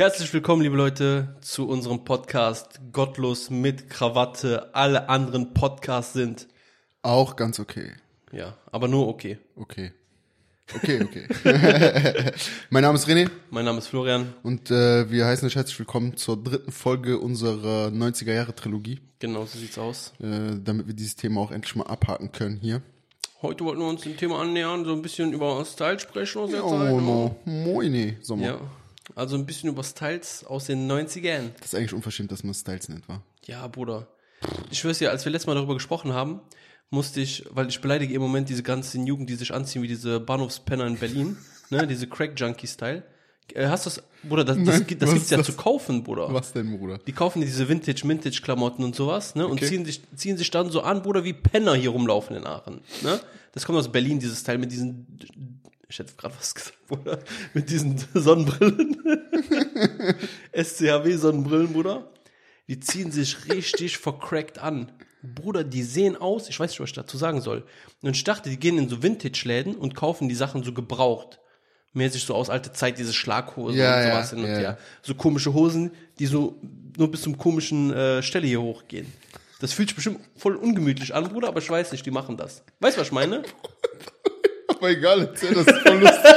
[0.00, 4.74] Herzlich willkommen, liebe Leute, zu unserem Podcast Gottlos mit Krawatte.
[4.74, 6.48] Alle anderen Podcasts sind,
[7.02, 7.92] Auch ganz okay.
[8.32, 9.36] ja, aber nur okay.
[9.56, 9.92] Okay.
[10.74, 12.32] Okay, okay.
[12.70, 14.32] mein Name ist René Mein Name ist Florian.
[14.42, 19.44] und äh, wir heißen euch herzlich willkommen zur dritten Folge unserer 90er Jahre Trilogie, Genau,
[19.44, 20.14] so sieht's aus.
[20.22, 22.80] äh, damit wir dieses Thema auch endlich mal abhaken können hier.
[23.42, 26.56] Heute wollten wir uns dem Thema annähern, so ein bisschen über Style sprechen Oh, ne?
[26.56, 27.36] no.
[27.44, 28.46] Moine, Sommer.
[28.46, 28.60] Ja,
[29.16, 31.50] also ein bisschen über Styles aus den 90ern.
[31.58, 33.22] Das ist eigentlich unverschämt, dass man Styles nennt, wa?
[33.46, 34.08] Ja, Bruder.
[34.70, 36.40] Ich schwör's dir, als wir letztes Mal darüber gesprochen haben,
[36.90, 40.18] musste ich, weil ich beleidige im Moment diese ganzen Jugend, die sich anziehen wie diese
[40.20, 41.36] Bahnhofspenner in Berlin,
[41.70, 43.02] ne, diese Crack-Junkie-Style.
[43.54, 45.46] Äh, hast du das, Bruder, das, das, Nein, gibt- das gibt's ja das?
[45.46, 46.32] zu kaufen, Bruder.
[46.32, 46.98] Was denn, Bruder?
[46.98, 49.66] Die kaufen diese Vintage-Mintage-Klamotten und sowas, ne, und Okay.
[49.66, 53.20] ziehen sich, ziehen sich dann so an, Bruder, wie Penner hier rumlaufen in Aachen, ne.
[53.52, 55.06] Das kommt aus Berlin, dieses Teil mit diesen,
[55.90, 57.18] ich hätte gerade was gesagt, Bruder,
[57.52, 58.96] mit diesen Sonnenbrillen.
[60.56, 62.10] SCHW-Sonnenbrillen, Bruder.
[62.68, 64.92] Die ziehen sich richtig vercrackt an.
[65.22, 67.66] Bruder, die sehen aus, ich weiß nicht, was ich dazu sagen soll.
[68.02, 71.40] Und ich dachte, die gehen in so Vintage-Läden und kaufen die Sachen so gebraucht.
[71.92, 74.62] Mäßig so aus alter Zeit, diese Schlaghosen Ja, und ja, sowas hin und ja, her.
[74.62, 74.78] ja.
[75.02, 76.60] So komische Hosen, die so
[76.96, 79.12] nur bis zum komischen äh, Stelle hier hochgehen.
[79.60, 82.62] Das fühlt sich bestimmt voll ungemütlich an, Bruder, aber ich weiß nicht, die machen das.
[82.78, 83.42] Weißt du, was ich meine?
[84.80, 86.20] Aber egal, erzähl, das ist voll lustig.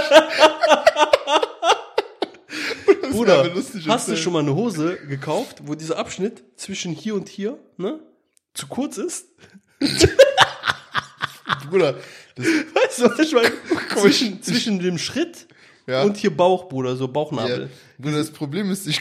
[3.02, 7.16] Das Bruder, lustig, hast du schon mal eine Hose gekauft, wo dieser Abschnitt zwischen hier
[7.16, 8.00] und hier, ne,
[8.54, 9.28] zu kurz ist?
[11.70, 11.96] Bruder,
[12.36, 13.52] das, Weißt du, was ich meine?
[13.96, 15.48] Zwischen, zwischen dem Schritt
[15.88, 16.04] Ja.
[16.04, 17.70] und hier Bauch, Bruder, so ja, Bauchnabel.
[17.98, 19.00] Bruder, das Problem ist, ich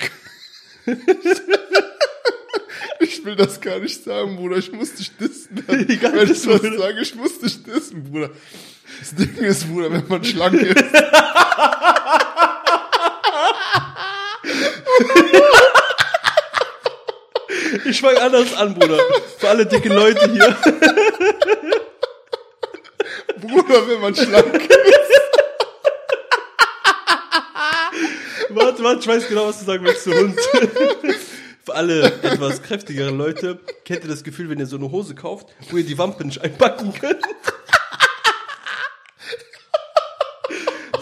[3.13, 4.57] Ich will das gar nicht sagen, Bruder.
[4.57, 5.63] Ich muss dich dissen.
[5.89, 6.79] Egal, wenn ich Bruder.
[6.79, 8.31] sage, ich muss dich dissen, Bruder.
[9.01, 10.83] Das Ding ist, Bruder, wenn man schlank ist.
[17.85, 18.99] Ich fange anders an, Bruder.
[19.39, 20.57] Für alle dicke Leute hier.
[23.41, 24.71] Bruder, wenn man schlank ist.
[28.51, 30.39] Warte, warte, ich weiß genau, was du sagen willst, du Hund.
[31.65, 35.47] Für alle etwas kräftigeren Leute, kennt ihr das Gefühl, wenn ihr so eine Hose kauft,
[35.71, 37.23] wo ihr die Wampe nicht einpacken könnt?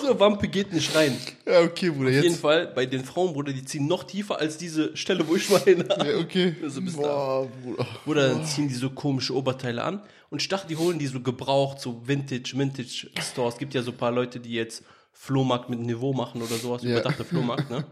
[0.02, 1.16] So, Wampe geht nicht rein.
[1.46, 2.40] Ja, okay, Bruder, Auf jeden jetzt.
[2.40, 5.86] Fall, bei den Frauen, Bruder, die ziehen noch tiefer als diese Stelle, wo ich meine.
[5.88, 6.56] Ja, okay.
[6.66, 7.02] So bis da.
[7.02, 7.86] Boah, Bruder.
[8.06, 10.02] Oder dann ziehen die so komische Oberteile an.
[10.28, 13.56] Und ich dachte, die holen die so gebraucht, so Vintage, Vintage Stores.
[13.56, 14.82] Gibt ja so ein paar Leute, die jetzt
[15.12, 16.82] Flohmarkt mit Niveau machen oder sowas.
[16.82, 16.90] Ja.
[16.90, 17.84] Überdachte Flohmarkt, ne?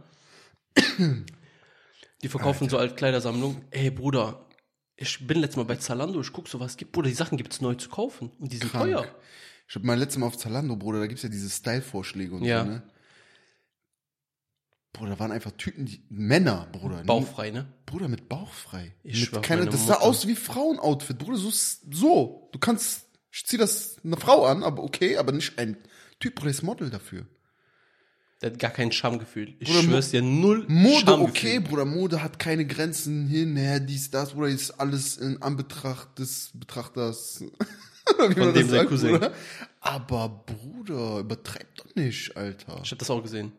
[2.23, 3.65] Die verkaufen so Altkleidersammlungen.
[3.71, 4.45] Ey, Bruder,
[4.97, 6.93] ich bin letztes Mal bei Zalando, ich guck so, was gibt.
[6.93, 8.31] Bruder, die Sachen gibt's neu zu kaufen.
[8.39, 8.85] Und die sind Krank.
[8.85, 9.07] teuer.
[9.69, 12.65] Ich hab mal letztes Mal auf Zalando, Bruder, da gibt's ja diese Style-Vorschläge und Ja.
[12.65, 12.83] so, ne?
[14.93, 17.05] Bruder, da waren einfach Typen, die, Männer, Bruder.
[17.05, 17.67] Bauchfrei, ne?
[17.87, 18.95] Bruder, mit Bauch frei.
[19.05, 20.03] Ich mit keine, das sah Mutter.
[20.07, 22.49] aus wie Frauenoutfit, Bruder, so, so.
[22.53, 25.77] Du kannst, ich zieh das eine Frau an, aber okay, aber nicht ein
[26.19, 27.27] Typ, Bruder, ist Model dafür.
[28.41, 29.55] Der hat gar kein Schamgefühl.
[29.59, 31.29] Ich Bruder, schwör's dir, null Mode, Schamgefühl.
[31.29, 36.19] okay, Bruder, Mode hat keine Grenzen hin, her, dies, das, Bruder, ist alles in Anbetracht
[36.19, 37.43] des Betrachters.
[38.19, 39.11] Wie man dem sein Cousin.
[39.13, 39.33] Bruder.
[39.81, 42.81] Aber, Bruder, übertreib doch nicht, Alter.
[42.85, 43.53] Ich hab das auch gesehen.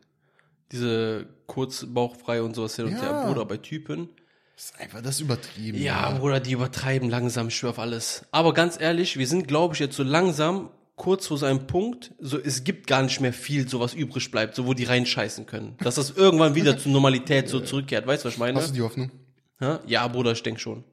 [0.71, 3.01] Diese kurz bauchfrei und sowas hin und Ja.
[3.01, 3.23] her.
[3.27, 4.09] Bruder, bei Typen.
[4.55, 5.77] Das ist einfach das übertrieben.
[5.81, 8.25] Ja, Bruder, die übertreiben langsam, ich schwör auf alles.
[8.31, 12.37] Aber ganz ehrlich, wir sind, glaube ich, jetzt so langsam kurz vor seinem Punkt, so
[12.37, 15.75] es gibt gar nicht mehr viel, so was übrig bleibt, so wo die reinscheißen können.
[15.79, 18.05] Dass das irgendwann wieder zur Normalität so zurückkehrt.
[18.05, 18.59] Weißt du, was ich meine?
[18.59, 19.09] Hast du die Hoffnung?
[19.59, 20.83] Ja, ja Bruder, ich denke schon.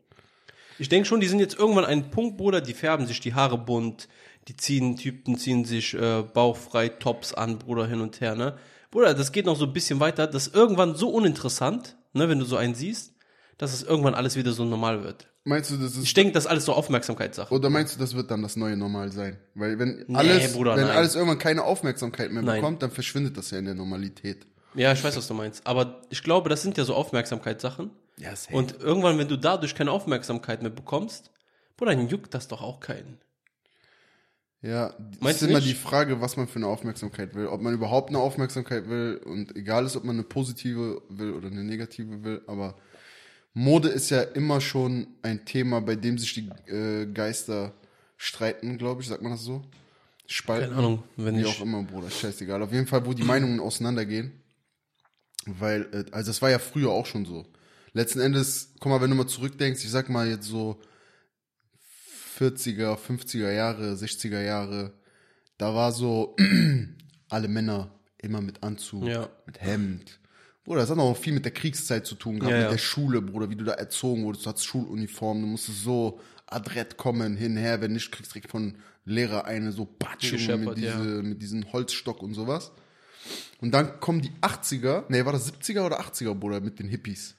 [0.78, 3.58] Ich denke schon, die sind jetzt irgendwann ein Punkt, Bruder, die färben sich die Haare
[3.58, 4.08] bunt,
[4.48, 8.56] die ziehen, Typen ziehen sich äh, bauchfrei Tops an, Bruder, hin und her, ne?
[8.90, 12.38] Bruder, das geht noch so ein bisschen weiter, das ist irgendwann so uninteressant, ne, wenn
[12.38, 13.12] du so einen siehst,
[13.58, 15.28] dass es irgendwann alles wieder so normal wird.
[15.48, 17.54] Meinst du, das ist Ich denke, das ist alles so Aufmerksamkeitssache.
[17.54, 19.38] Oder meinst du, das wird dann das neue Normal sein?
[19.54, 20.96] Weil wenn Nee, alles, Bruder, wenn nein.
[20.96, 22.60] alles irgendwann keine Aufmerksamkeit mehr Nein.
[22.60, 24.44] bekommt, dann verschwindet das ja in der Normalität.
[24.74, 25.64] Ja, ich weiß, was du meinst.
[25.64, 27.90] Aber ich glaube, das sind ja so Aufmerksamkeitssachen.
[28.18, 28.56] Ja, safe.
[28.56, 31.30] Und irgendwann, wenn du dadurch keine Aufmerksamkeit mehr bekommst,
[31.76, 33.18] Bruder, dann juckt das doch auch keinen.
[34.62, 35.70] Ja, Meinst es ist immer nicht?
[35.70, 37.46] die Frage, was man für eine Aufmerksamkeit will.
[37.46, 41.48] Ob man überhaupt eine Aufmerksamkeit will und egal ist, ob man eine positive will oder
[41.48, 42.74] eine negative will, aber
[43.58, 47.72] Mode ist ja immer schon ein Thema, bei dem sich die äh, Geister
[48.18, 49.64] streiten, glaube ich, sagt man das so?
[50.26, 50.66] Spalten.
[50.68, 51.46] Keine Ahnung, wenn Wie ich.
[51.46, 52.62] auch immer, Bruder, scheißegal.
[52.62, 54.42] Auf jeden Fall, wo die Meinungen auseinandergehen.
[55.46, 57.46] Weil, äh, also das war ja früher auch schon so.
[57.94, 60.78] Letzten Endes, guck mal, wenn du mal zurückdenkst, ich sag mal jetzt so
[62.38, 64.92] 40er, 50er Jahre, 60er Jahre,
[65.56, 66.36] da war so
[67.30, 69.30] alle Männer immer mit Anzug, Ja.
[69.46, 70.18] mit Hemd,
[70.66, 72.70] Bruder, das hat auch viel mit der Kriegszeit zu tun gehabt, Ja, mit ja.
[72.72, 74.44] der Schule, Bruder, wie du da erzogen wurdest.
[74.44, 78.76] Du hattest Schuluniform, du musstest so adrett kommen, hinher, wenn nicht, kriegst du direkt von
[79.04, 79.88] Lehrer eine so
[80.20, 81.22] Gescheppert, mit, diese, ja.
[81.22, 82.72] mit diesem Holzstock und sowas.
[83.60, 87.36] Und dann kommen die 80er, nee, war das 70er oder 80er, Bruder, mit den Hippies.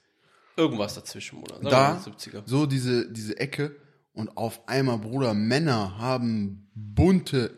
[0.55, 1.39] Irgendwas dazwischen?
[1.45, 2.43] Sagen wir Da, mal 70er.
[2.45, 3.75] so diese, diese Ecke
[4.13, 7.51] und auf einmal, Bruder, Männer haben bunte,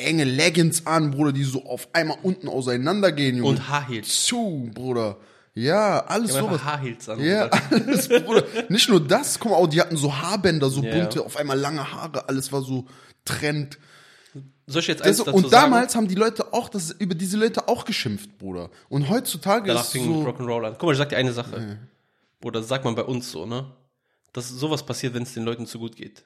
[0.00, 3.48] enge Leggings an, Bruder, die so auf einmal unten auseinandergehen, Junge.
[3.50, 4.24] Und Haarheels.
[4.26, 5.16] zu, Bruder.
[5.54, 6.44] Ja, alles sowas.
[6.52, 7.20] einfach Haarheels an.
[7.24, 8.44] Ja, alles, Bruder.
[8.68, 11.24] Nicht nur das, guck mal, auch die hatten so Haarbänder, so Ja, bunte, ja.
[11.24, 12.86] auf einmal lange Haare, alles war so
[13.24, 13.78] Trend.
[14.66, 15.72] Soll ich jetzt eins Das, dazu und sagen?
[15.72, 18.70] damals haben die Leute auch, das, über diese Leute auch geschimpft, Bruder.
[18.88, 20.72] Und heutzutage Danach ist fing so, Rock'n'Roll an.
[20.78, 21.78] Guck mal, ich sag dir eine Sache.
[22.44, 23.66] Oder das sagt man bei uns so, ne?
[24.32, 26.22] Dass sowas passiert, wenn es den Leuten zu gut geht.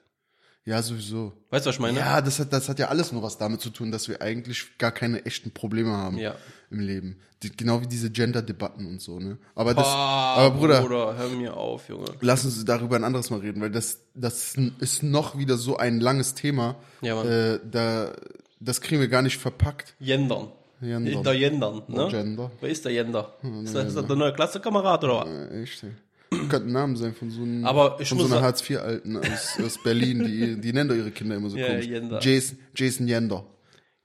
[0.65, 1.33] Ja, sowieso.
[1.51, 1.99] Weißt du, was ich meine?
[1.99, 4.77] Ja, das hat, das hat ja alles nur was damit zu tun, dass wir eigentlich
[4.77, 6.35] gar keine echten Probleme haben Ja.
[6.71, 7.17] im Leben.
[7.43, 9.37] Die, genau wie diese Gender-Debatten und so, ne?
[9.53, 12.05] Aber das, Ah, aber Bruder, hör mir auf, Junge.
[12.21, 15.99] lass uns darüber ein anderes Mal reden, weil das, das ist noch wieder so ein
[15.99, 16.75] langes Thema.
[17.01, 17.27] Ja, Mann.
[17.27, 18.13] Äh, da,
[18.59, 19.95] das kriegen wir gar nicht verpackt.
[19.99, 20.47] Gendern.
[20.81, 21.23] Gendern.
[21.23, 22.05] Der Gendern, ne?
[22.05, 22.51] Oh, Gender.
[22.59, 23.33] Wer ist der Jender?
[23.63, 25.27] Ist das, ist das der neue Klassekamerad oder was?
[25.29, 25.85] Äh, echt.
[26.29, 29.59] Könnte ein Name sein von so einem, Aber ich von muss so einer Hartz-IV-Alten aus,
[29.63, 31.85] aus Berlin, die, die nennen doch ihre Kinder immer so Ja, komisch.
[31.85, 32.19] Jender.
[32.21, 33.45] Jason, Jason Jender.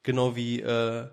[0.02, 1.06] Genau wie, äh,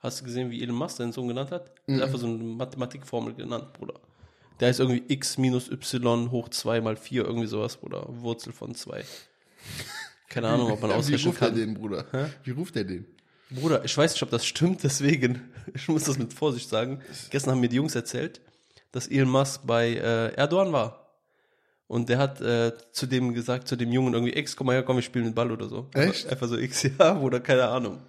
[0.00, 1.70] hast du gesehen, wie Elon Musk seinen Sohn genannt hat?
[1.86, 1.94] Mhm.
[1.94, 3.94] Er hat einfach so eine Mathematikformel genannt, Bruder.
[4.60, 8.06] Der heißt irgendwie x minus y hoch 2 mal 4, irgendwie sowas, Bruder.
[8.08, 9.04] Wurzel von 2.
[10.28, 11.56] Keine Ahnung, ob man Wie ausrechnen ruft er kann.
[11.56, 12.06] den, Bruder?
[12.44, 13.06] Wie ruft er den?
[13.50, 15.42] Bruder, ich weiß nicht, ob das stimmt, deswegen,
[15.74, 17.00] ich muss das mit Vorsicht sagen.
[17.30, 18.40] Gestern haben mir die Jungs erzählt,
[18.94, 21.10] dass Elon Musk bei äh, Erdogan war.
[21.88, 24.84] Und der hat äh, zu dem gesagt, zu dem Jungen irgendwie, X, komm mal her,
[24.84, 25.88] komm, wir spielen den Ball oder so.
[25.94, 26.28] Echt?
[26.28, 28.00] Einfach so X, ja, oder keine Ahnung.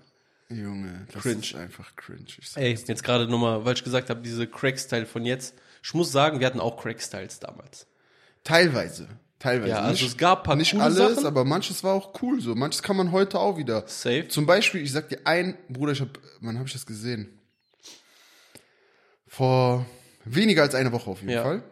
[0.47, 1.39] Junge, das Cringe.
[1.39, 2.25] ist einfach cringe.
[2.37, 5.55] Ich Ey, jetzt gerade nochmal, weil ich gesagt habe, diese Crack-Style von jetzt.
[5.83, 7.87] Ich muss sagen, wir hatten auch Crack-Styles damals.
[8.43, 9.07] Teilweise.
[9.39, 9.71] Teilweise.
[9.71, 11.25] Ja, also es gab paar nicht coole alles, Sachen.
[11.25, 12.53] aber manches war auch cool so.
[12.53, 13.87] Manches kann man heute auch wieder.
[13.87, 14.27] Safe.
[14.27, 17.39] Zum Beispiel, ich sag dir ein, Bruder, ich hab, wann habe ich das gesehen?
[19.27, 19.85] Vor
[20.25, 21.43] weniger als einer Woche auf jeden Ja.
[21.43, 21.63] Fall.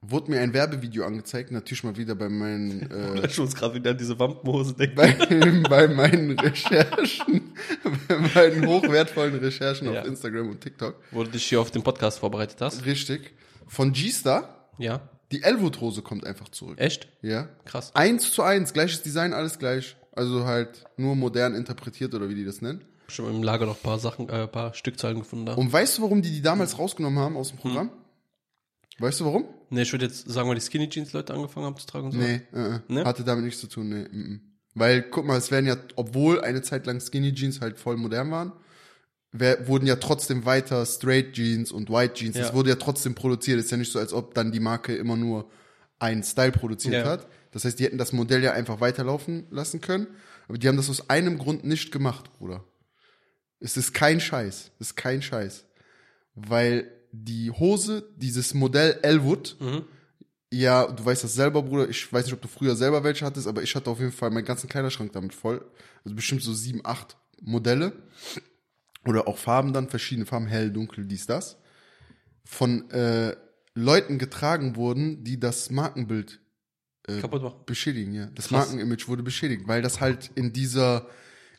[0.00, 2.88] Wurde mir ein Werbevideo angezeigt, natürlich mal wieder bei meinen,
[3.22, 4.94] äh, Ich muss gerade wieder an diese Wampenhose denken.
[4.94, 5.12] bei,
[5.68, 7.52] bei meinen Recherchen,
[8.06, 10.02] bei meinen hochwertvollen Recherchen Ja.
[10.02, 10.94] auf Instagram und TikTok.
[11.10, 12.86] Wo du dich hier auf den Podcast vorbereitet hast.
[12.86, 13.32] Richtig.
[13.66, 15.00] Von G-Star, Ja.
[15.32, 16.78] die Elwood-Hose kommt einfach zurück.
[16.78, 17.08] Echt?
[17.20, 17.48] Ja.
[17.64, 17.90] Krass.
[17.96, 19.96] Eins zu eins, gleiches Design, alles gleich.
[20.12, 22.84] Also halt nur modern interpretiert oder wie die das nennen.
[23.08, 25.54] Schon im Lager noch ein paar Sachen, äh, ein paar Stückzahlen gefunden da.
[25.54, 27.90] Und weißt du, warum die die damals rausgenommen haben aus dem Programm?
[28.98, 29.44] Weißt du warum?
[29.70, 32.12] Ne, ich würde jetzt sagen, weil die Skinny Jeans Leute angefangen haben zu tragen und
[32.12, 32.18] so.
[32.18, 32.80] Nee, äh, äh.
[32.88, 33.04] Ne?
[33.04, 34.08] hatte damit nichts zu tun, nee.
[34.10, 34.40] Mm -mm.
[34.74, 38.30] Weil, guck mal, es werden ja, obwohl eine Zeit lang Skinny Jeans halt voll modern
[38.30, 38.52] waren,
[39.32, 42.36] wer, wurden ja trotzdem weiter Straight Jeans und White Jeans.
[42.36, 42.42] Ja.
[42.42, 43.58] Das wurde ja trotzdem produziert.
[43.58, 45.50] Ist ja nicht so, als ob dann die Marke immer nur
[45.98, 47.04] einen Style produziert Ja.
[47.04, 47.26] hat.
[47.52, 50.06] Das heißt, die hätten das Modell ja einfach weiterlaufen lassen können.
[50.48, 52.64] Aber die haben das aus einem Grund nicht gemacht, Bruder.
[53.60, 54.70] Es ist kein Scheiß.
[54.78, 55.64] Es ist kein Scheiß.
[56.34, 59.56] Weil die Hose, dieses Modell Elwood,
[60.52, 61.88] ja, du weißt das selber, Bruder.
[61.88, 64.30] Ich weiß nicht, ob du früher selber welche hattest, aber ich hatte auf jeden Fall
[64.30, 65.64] meinen ganzen Kleiderschrank damit voll.
[66.04, 67.92] Also bestimmt so sieben, acht Modelle.
[69.06, 71.56] Oder auch Farben dann, verschiedene Farben, hell, dunkel, dies, das.
[72.44, 73.36] Von äh,
[73.74, 76.40] Leuten getragen wurden, die das Markenbild
[77.42, 77.64] machen.
[77.66, 78.26] beschädigen, ja.
[78.34, 78.68] Das Krass.
[78.68, 81.08] Markenimage wurde beschädigt, weil das halt in dieser,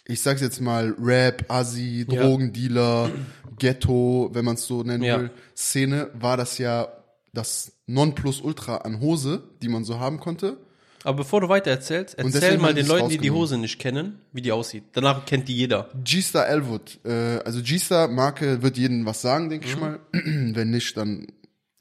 [0.10, 2.06] ich sag's jetzt mal, Rap, Assi.
[2.08, 3.12] Drogendealer,
[3.60, 6.88] Ghetto, wenn man es so nennen will, Szene, war das ja
[7.32, 10.58] das Nonplusultra an Hose, die man so haben konnte.
[11.04, 13.32] Aber bevor du weiter erzählst, erzähl mal den Leuten, die die.
[13.32, 14.84] Hose nicht kennen, wie die aussieht.
[14.94, 15.89] Danach kennt die jeder.
[16.04, 20.00] G-Star Elwood, äh, also G-Star Marke wird jedem was sagen, denke ich mal.
[20.12, 21.28] wenn nicht, dann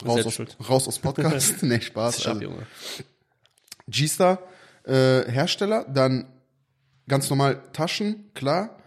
[0.05, 1.63] raus aus, raus aus Podcast.
[1.63, 2.27] nee, Spaß.
[2.27, 2.53] Also.
[3.89, 4.39] G-Star
[4.85, 6.27] äh, Hersteller, dann
[7.09, 8.79] ganz normal Taschen, klar.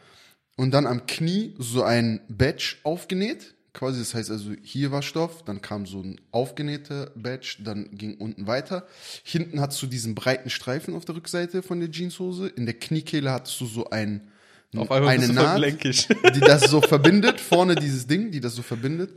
[0.58, 3.56] Und dann am Knie so ein Badge aufgenäht.
[3.74, 8.16] Quasi, das heißt also, hier war Stoff, dann kam so ein aufgenähter Badge, dann ging
[8.18, 8.86] unten weiter.
[9.24, 12.48] Hinten hattest du diesen breiten Streifen auf der Rückseite von der Jeanshose.
[12.48, 14.28] In der Kniekehle hattest du so ein,
[14.76, 17.40] Auf einmal eine Naht, die das so verbindet.
[17.40, 19.12] Vorne dieses Ding, die das so verbindet.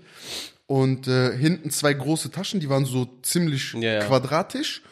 [0.66, 4.04] Und äh, hinten zwei große Taschen, die waren so ziemlich Ja, ja.
[4.04, 4.82] quadratisch.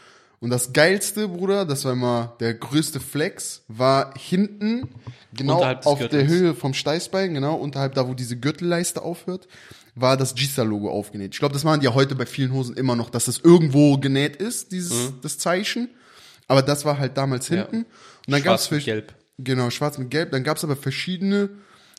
[0.43, 4.89] Und das geilste, Bruder, das war immer der größte Flex, war hinten,
[5.33, 6.29] genau auf der Gürtels.
[6.31, 9.47] Höhe vom Steißbein, genau, unterhalb da, wo diese Gürtelleiste aufhört,
[9.95, 11.33] war das G-Star-Logo aufgenäht.
[11.35, 13.97] Ich glaube, das machen die ja heute bei vielen Hosen immer noch, dass das irgendwo
[13.99, 15.89] genäht ist, dieses das Zeichen.
[16.49, 17.57] Aber das war halt damals Mhm.
[17.57, 17.63] Ja.
[17.63, 17.77] hinten.
[17.77, 17.87] Und
[18.33, 19.15] dann gab's Schwarz mit für- Gelb.
[19.39, 20.31] Genau, schwarz mit gelb.
[20.33, 21.51] Dann gab's aber verschiedene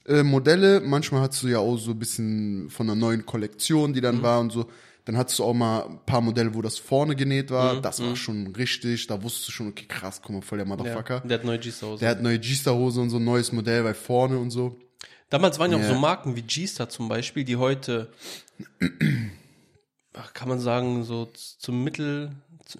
[0.05, 0.81] äh, Modelle.
[0.81, 4.03] Manchmal hattest du ja auch so ein bisschen von einer neuen Kollektion, die Mhm.
[4.03, 4.65] dann war und so.
[5.05, 7.53] Dann hattest du auch mal ein paar Modelle, wo das vorne genäht Mhm.
[7.55, 7.81] war.
[7.81, 9.07] Das war schon richtig.
[9.07, 11.19] Da wusstest du schon, okay, krass, guck mal, voll der Ja, Motherfucker.
[11.21, 14.37] der hat neue G-Star Der hat neue G-Star-Hose und so ein neues Modell bei vorne
[14.39, 14.79] und so.
[15.29, 15.87] Damals waren ja auch Ja.
[15.89, 18.11] so Marken wie G-Star zum Beispiel, die heute,
[20.33, 21.27] kann man sagen, so
[21.59, 22.31] zum Mittel,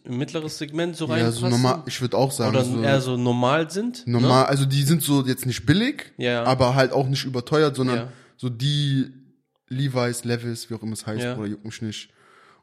[0.06, 1.40] im mittleres Segment so Ja, reinpassen.
[1.42, 4.08] so normal, ich würde auch sagen, Oder so eher so normal sind.
[4.08, 6.44] normal, also die sind so jetzt nicht billig, Ja.
[6.44, 8.10] aber halt auch nicht überteuert, sondern Ja.
[8.38, 9.12] so die
[9.74, 11.38] Levi's, Levis, wie auch immer es heißt, Ja.
[11.38, 11.50] oder
[11.82, 12.10] nicht.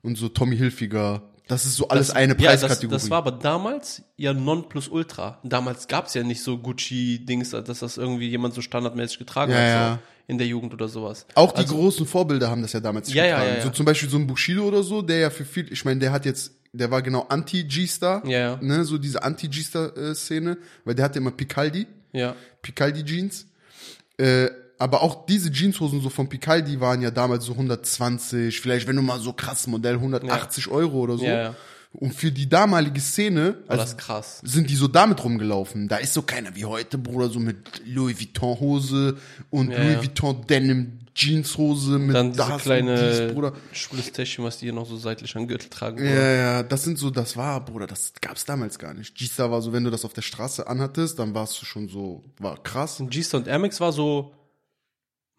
[0.03, 1.23] Und so Tommy Hilfiger.
[1.49, 2.93] Das ist so alles Das- eine ja, das, Preiskategorie.
[2.95, 5.41] das war aber damals ja non plus ultra.
[5.43, 9.99] Damals gab's ja nicht so Gucci-Dings, dass das irgendwie jemand so standardmäßig getragen Ja, hat,
[9.99, 11.27] so in der Jugend oder sowas.
[11.35, 13.63] Auch die Also- großen Vorbilder haben das ja damals nicht getragen.
[13.63, 16.13] So zum Beispiel so ein Bushido oder so, der ja für viel, ich meine, der
[16.13, 21.33] hat jetzt, der war genau Anti-G-Star, Ja, ne, so diese Anti-G-Star-Szene, weil der hatte immer
[21.33, 22.37] Picaldi, Ja.
[22.63, 23.47] Picaldi-Jeans.
[24.19, 24.51] Äh,
[24.81, 29.03] aber auch diese Jeanshosen so von Picaldi waren ja damals so 120, vielleicht wenn du
[29.03, 31.25] mal so krass Modell 180 Euro oder so.
[31.25, 31.55] Ja, ja.
[31.93, 34.41] Und für die damalige Szene, War also das krass.
[34.45, 35.89] sind die so damit rumgelaufen.
[35.89, 39.17] Da ist so keiner wie heute, Bruder, so mit Louis Vuitton Hose
[39.51, 40.03] und Ja, Louis ja.
[40.03, 43.53] Vuitton Denim Jeanshose mit Dann diese das und kleine dies, Bruder.
[43.73, 46.03] schwules Täschchen, was die hier noch so seitlich am Gürtel tragen.
[46.05, 49.17] Ja, ja, das sind so, das war, Bruder, das gab's damals gar nicht.
[49.17, 52.23] G-Star war so, wenn du das auf der Straße anhattest, dann warst du schon so,
[52.39, 53.01] war krass.
[53.01, 54.33] Und G-Star und Air Max war so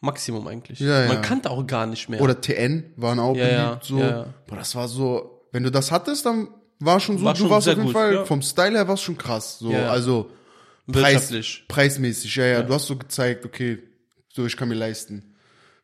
[0.01, 0.79] Maximum eigentlich.
[0.79, 1.21] Ja, Man ja.
[1.21, 2.21] kannte auch gar nicht mehr.
[2.21, 3.97] Oder TN waren auch Ja, beliebt, so.
[3.97, 6.47] Boah, das war so, wenn du das hattest, dann
[6.79, 9.03] war schon so, War du schon warst auf jeden gut, Fall, vom Style her warst
[9.03, 10.31] schon krass, so, also,
[10.91, 11.65] Preis, Wirtschaftlich.
[11.67, 13.77] preismäßig, ja, ja, du hast so gezeigt, okay,
[14.33, 15.35] so, ich kann mir leisten,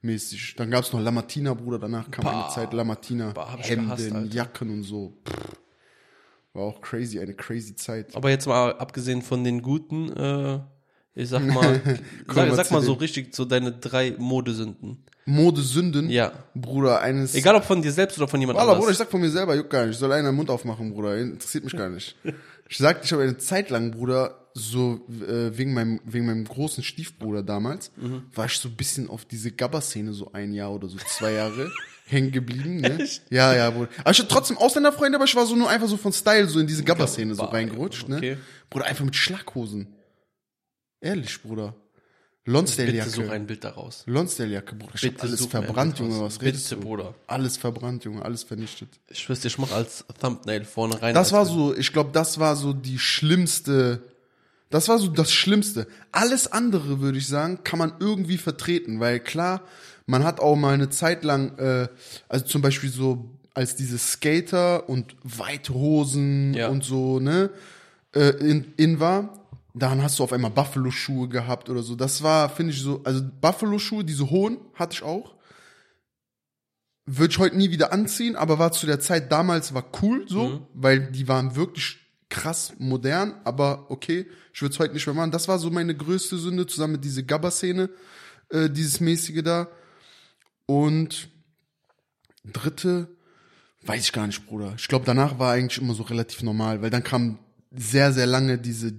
[0.02, 0.56] mäßig.
[0.58, 2.46] Dann gab's noch Lamartina, Bruder, danach kam Bah.
[2.46, 4.34] eine Zeit Lamartina, Hemden, gehasst.
[4.34, 5.14] Jacken und so.
[5.28, 5.36] Pff,
[6.54, 8.16] war auch crazy, eine crazy Zeit.
[8.16, 10.60] Aber jetzt mal abgesehen von den guten, äh,
[11.18, 11.82] ich sag mal,
[12.34, 15.04] sag, sag mal so richtig so deine drei Modesünden.
[15.26, 16.32] Modesünden, Ja.
[16.56, 17.36] Bruder, eines.
[17.36, 19.56] Egal ob von dir selbst oder von jemand Wallah, Bruder, ich sag von mir selber,
[19.56, 19.96] juckt gar nicht.
[19.96, 21.18] Ich soll einen den Mund aufmachen, Bruder.
[21.18, 22.16] Interessiert mich gar nicht.
[22.70, 26.84] Ich sag, ich habe eine Zeit lang, Bruder, so äh, wegen meinem wegen meinem großen
[26.84, 28.24] Stiefbruder damals, Mhm.
[28.34, 31.70] war ich so ein bisschen auf diese Gabba-Szene so ein Jahr oder so zwei Jahre
[32.06, 32.78] hängen geblieben.
[32.78, 33.00] Ne?
[33.02, 33.22] Echt?
[33.30, 33.90] Ja, ja, Bruder.
[34.00, 36.60] Aber ich hatte trotzdem Ausländerfreunde, aber ich war so nur einfach so von Style so
[36.60, 38.06] in diese Gabba-Szene so reingerutscht.
[38.06, 38.32] okay.
[38.36, 38.38] Ne?
[38.70, 39.88] Bruder, einfach mit Schlaghosen.
[41.02, 41.74] Ehrlich, Bruder.
[42.44, 43.10] Bitte Lonsdale-Jacke.
[43.10, 44.04] such ein Bild daraus.
[44.06, 44.94] Lonsdale-Jacke, Bruder.
[44.96, 46.22] Ich hab Bitte alles mir ein verbrannt, Junge.
[46.22, 46.88] Was redest Bitte, du?
[46.88, 47.14] Bruder.
[47.28, 48.24] Alles verbrannt, Junge.
[48.24, 48.90] Alles vernichtet.
[49.10, 51.14] Ich schwör's dir, ich mach als Thumbnail vorne rein.
[51.14, 54.02] Das war so, ich glaube, das war so die schlimmste,
[54.70, 55.88] das war so das Schlimmste.
[56.14, 59.62] Alles andere, würde ich sagen, kann man irgendwie vertreten, weil klar,
[60.06, 61.90] man hat auch mal eine Zeit lang, äh,
[62.30, 66.70] also zum Beispiel so, als diese Skater und weite Hosen Ja.
[66.70, 67.50] und so, ne,
[68.16, 69.47] äh, in, in war,
[69.80, 71.96] dann hast du auf einmal Buffalo-Schuhe gehabt oder so.
[71.96, 75.36] Das war, finde ich so, also Buffalo-Schuhe, diese hohen, hatte ich auch.
[77.06, 80.68] Würde ich heute nie wieder anziehen, aber war zu der Zeit damals war cool so,
[80.74, 85.32] weil die waren wirklich krass modern, aber okay, ich würde es heute nicht mehr machen.
[85.32, 87.90] Das war so meine größte Sünde, zusammen mit dieser Gabba-Szene,
[88.50, 89.70] äh, dieses mäßige da.
[90.66, 91.30] Und
[92.44, 93.16] dritte,
[93.84, 94.74] weiß ich gar nicht, Bruder.
[94.78, 97.40] Ich glaube, danach war eigentlich immer so relativ normal, weil dann kam
[97.72, 98.92] sehr, sehr lange diese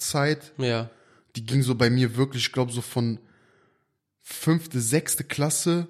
[0.00, 0.52] G-Star-Zeit.
[0.58, 0.90] Ja.
[1.36, 3.18] Die ging so bei mir wirklich, ich glaube, so von
[4.20, 5.86] fünfte, sechste Klasse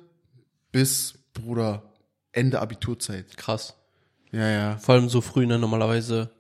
[0.72, 1.82] bis, Bruder,
[2.32, 3.36] Ende Abiturzeit.
[3.36, 3.74] Krass.
[4.32, 4.76] Ja, ja.
[4.78, 6.30] Vor allem so früh, ne, normalerweise.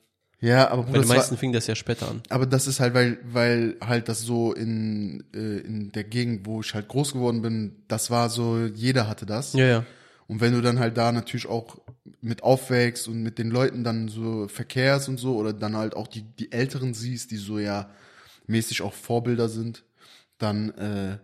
[0.40, 2.22] Ja, aber Bei Bruder, den das meisten war, fing das ja später an.
[2.30, 6.60] aber das ist halt, weil, weil halt das so in, äh, in der Gegend, wo
[6.60, 9.52] ich halt groß geworden bin, das war so, jeder hatte das.
[9.52, 9.84] Ja, ja.
[10.28, 11.76] Und wenn du dann halt da natürlich auch
[12.20, 16.08] mit aufwächst und mit den Leuten dann so verkehrst und so, oder dann halt auch
[16.08, 17.90] die, die Älteren siehst, die so ja
[18.46, 19.84] mäßig auch Vorbilder sind,
[20.38, 21.18] dann äh,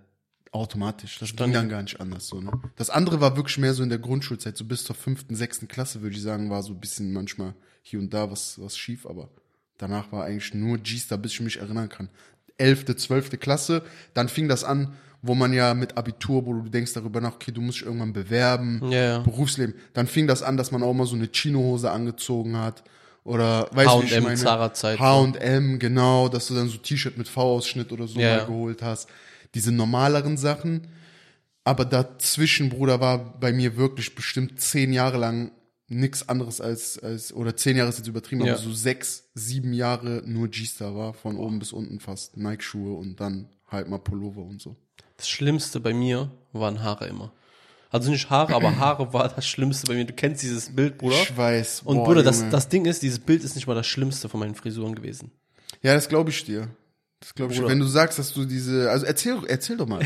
[0.52, 1.18] automatisch.
[1.18, 2.28] Das ging dann gar nicht anders.
[2.28, 2.52] So, ne?
[2.76, 6.02] Das andere war wirklich mehr so in der Grundschulzeit, so bis zur fünften, sechsten Klasse,
[6.02, 9.28] würde ich sagen, war so ein bisschen manchmal hier und da was, was schief, aber
[9.78, 12.08] danach war eigentlich nur G-Star, bis ich mich erinnern kann.
[12.58, 13.82] Elfte, zwölfte Klasse,
[14.14, 14.94] dann fing das an,
[15.26, 18.12] wo man ja mit Abitur, wo du denkst darüber nach, okay, du musst dich irgendwann
[18.12, 19.18] bewerben, ja.
[19.18, 19.74] Berufsleben.
[19.92, 22.82] Dann fing das an, dass man auch mal so eine Chinohose angezogen hat.
[23.24, 24.36] Oder, du, wie ich H&M, meine?
[24.36, 25.00] Zara-Zeit.
[25.00, 29.08] H&M, genau, dass du dann so T-Shirt mit V-Ausschnitt oder so Ja, mal geholt hast.
[29.54, 30.88] Diese normaleren Sachen.
[31.64, 35.50] Aber dazwischen, Bruder, war bei mir wirklich bestimmt zehn Jahre lang
[35.88, 38.54] nichts anderes als, als, oder zehn Jahre ist jetzt übertrieben, Ja.
[38.54, 42.36] aber so sechs, sieben Jahre nur G-Star war, von oben bis unten fast.
[42.36, 44.76] Nike-Schuhe und dann halt mal Pullover und so.
[45.16, 47.32] Das Schlimmste bei mir waren Haare immer.
[47.90, 50.04] Also nicht Haare, aber Haare war das Schlimmste bei mir.
[50.04, 51.16] Du kennst dieses Bild, Bruder.
[51.22, 51.82] Ich weiß.
[51.84, 52.50] Und boah, Bruder, das, Junge.
[52.50, 55.30] das Ding ist, dieses Bild ist nicht mal das Schlimmste von meinen Frisuren gewesen.
[55.82, 56.68] Ja, das glaube ich dir.
[57.20, 57.58] Das glaube ich.
[57.58, 57.70] Bruder.
[57.70, 60.00] Wenn du sagst, dass du diese, also erzähl, erzähl doch mal.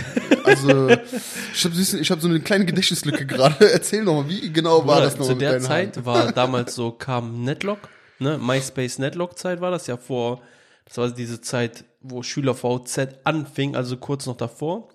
[0.45, 0.88] Also
[1.55, 3.71] ich habe ich hab so eine kleine Gedächtnislücke gerade.
[3.73, 6.07] Erzähl doch mal, wie genau war Bruder, das noch zu der Zeit Haaren?
[6.07, 7.88] war damals so, kam Netlock,
[8.21, 8.38] ne?
[8.38, 10.40] MySpace Netlock Zeit war das ja vor,
[10.85, 14.88] das war diese Zeit, wo SchülerVZ anfing, also kurz noch davor.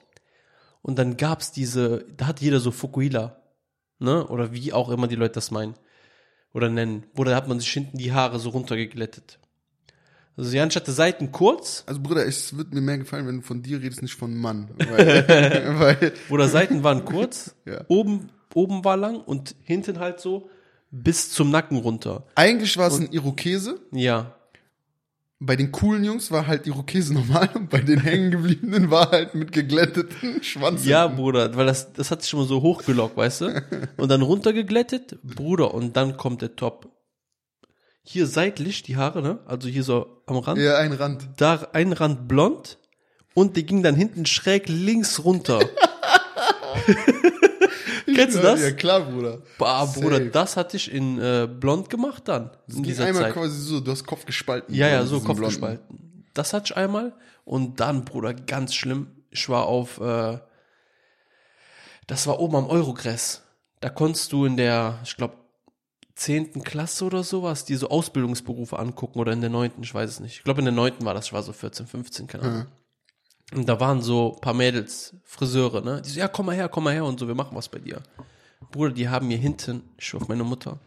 [0.86, 3.42] Und dann gab's diese, da hat jeder so Fukuhila,
[3.98, 4.28] ne?
[4.28, 5.74] Oder wie auch immer die Leute das meinen.
[6.54, 7.06] Oder nennen.
[7.16, 9.40] Da hat man sich hinten die Haare so runtergeglättet.
[10.38, 13.42] Also die anstatt der Seiten kurz, Also Bruder, es wird mir mehr gefallen, wenn du
[13.42, 14.70] von dir redest, nicht von Mann.
[14.78, 15.26] Weil,
[15.80, 17.84] weil wo der Seiten waren kurz, Ja.
[17.88, 20.52] oben, oben war lang und hinten halt so
[20.92, 22.28] bis zum Nacken runter.
[22.36, 23.80] eigentlich war es ein Irokese.
[23.92, 24.35] Ja.
[25.40, 29.52] Bei den coolen Jungs war halt Irokese normal und bei den hängengebliebenen war halt mit
[29.52, 30.86] geglätteten Schwanz.
[30.86, 33.64] Ja, Bruder, weil das, das hat sich schon mal so hochgelockt, weißt du?
[33.98, 36.92] Und dann runtergeglättet, Bruder, und dann kommt der Top.
[38.04, 39.40] Hier seitlich die Haare, ne?
[39.46, 40.62] Also hier so am Rand.
[40.62, 41.28] Ja, ein Rand.
[41.38, 42.78] Da ein Rand blond
[43.34, 45.60] und die ging dann hinten schräg links runter.
[48.16, 48.62] Kennst du das?
[48.62, 49.42] Ja, klar, Bruder.
[49.58, 50.30] Bah, Bruder, Safe.
[50.30, 52.52] das hatte ich in äh, blond gemacht dann.
[52.68, 53.34] In Ging dieser einmal Zeit.
[53.34, 54.74] quasi so, du hast Kopf gespalten.
[54.74, 55.46] Ja, ja, so Kopf Blonden.
[55.46, 56.26] gespalten.
[56.34, 57.14] Das hatte ich einmal.
[57.44, 59.08] Und dann, Bruder, ganz schlimm.
[59.30, 60.40] Ich war auf, äh,
[62.08, 63.44] das war oben am Eurogress.
[63.82, 65.36] Da konntest du in der, ich glaube,
[66.16, 70.38] zehnten Klasse oder sowas, diese Ausbildungsberufe angucken oder in der neunten, ich weiß es nicht.
[70.38, 72.66] Ich glaube, in der neunten war das, ich war so 14, 15, keine Ahnung.
[73.54, 76.02] Und da waren so ein paar Mädels, Friseure, ne?
[76.02, 77.80] Die so, ja, komm mal her, komm mal her und so, wir machen was bei
[77.80, 78.02] dir.
[78.72, 80.80] Bruder, die haben mir hinten, ich schwör auf meine Mutter,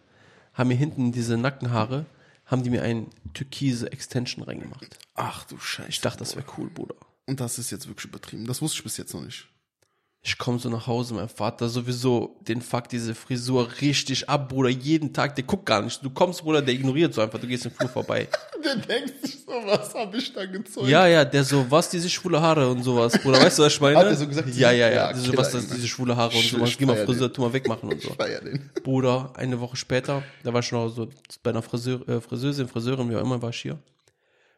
[0.54, 2.06] haben mir hinten diese Nackenhaare,
[2.46, 4.98] haben die mir ein türkise Extension reingemacht.
[5.14, 5.88] Ach du Scheiße.
[5.88, 6.96] Ich dachte, das wäre cool, Bruder.
[7.26, 8.46] Und das ist jetzt wirklich übertrieben.
[8.46, 9.48] Das wusste ich bis jetzt noch nicht.
[10.20, 14.68] Ich komme so nach Hause, mein Vater sowieso den fuck diese Frisur richtig ab, Bruder,
[14.68, 16.04] jeden Tag, der guckt gar nicht.
[16.04, 18.28] Du kommst, Bruder, der ignoriert so einfach, du gehst im Flur vorbei.
[18.64, 20.88] Der denkt sich so, was habe ich da gezeugt?
[20.88, 23.80] Ja, ja, der so, was, diese schwule Haare und sowas, Bruder, weißt du, was ich
[23.80, 23.96] meine?
[24.00, 24.48] Hat er so gesagt?
[24.56, 27.28] Ja, ja, ja, Ja, diese, was, das, diese schwule Haare und sowas, geh mal Friseur,
[27.28, 27.34] den.
[27.34, 28.10] tu mal wegmachen und so.
[28.10, 28.68] Den.
[28.82, 31.08] Bruder, eine Woche später, da war ich noch so
[31.44, 33.78] bei einer Friseur, äh, Friseurin, Friseurin, wie auch immer war ich hier.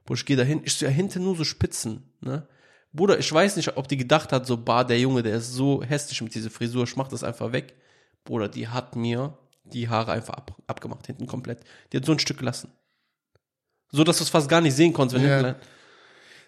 [0.06, 2.46] Bruder, ich gehe da hin, ich so, ja, hinten nur so Spitzen, ne?
[2.92, 5.82] Bruder, ich weiß nicht, ob die gedacht hat, so, bah, der Junge, der ist so
[5.82, 7.74] hässlich mit dieser Frisur, ich mach das einfach weg.
[8.24, 11.60] Bruder, die hat mir die Haare einfach ab, abgemacht, hinten komplett.
[11.92, 12.72] Die hat so ein Stück gelassen.
[13.92, 15.36] So, dass du es fast gar nicht sehen konntest, wenn Ja.
[15.38, 15.54] hinten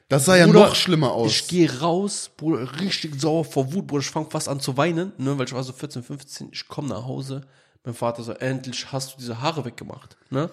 [0.08, 1.30] Das sah ja Bruder, noch schlimmer aus.
[1.30, 5.12] ich gehe raus, Bruder, richtig sauer vor Wut, Bruder, ich fange fast an zu weinen,
[5.18, 7.42] ne, weil ich war so 14, 15, ich komme nach Hause,
[7.84, 10.50] mein Vater so, endlich hast du diese Haare weggemacht, ne?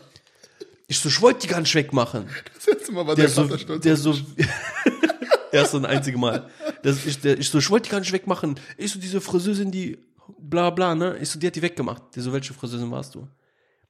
[0.88, 2.28] Ich so, ich wollte die gar nicht wegmachen.
[2.56, 4.14] das letzte Mal war Der der so, der so,
[5.52, 6.50] erst so ein einziges Mal.
[6.84, 8.60] Das, ich, der, ich so, ich wollte die gar nicht wegmachen.
[8.78, 9.98] Ich so, diese Friseurin, die,
[10.38, 11.18] bla, bla, ne?
[11.22, 12.04] Ich so, die hat die weggemacht.
[12.16, 13.28] Der so, welche Friseurin warst du?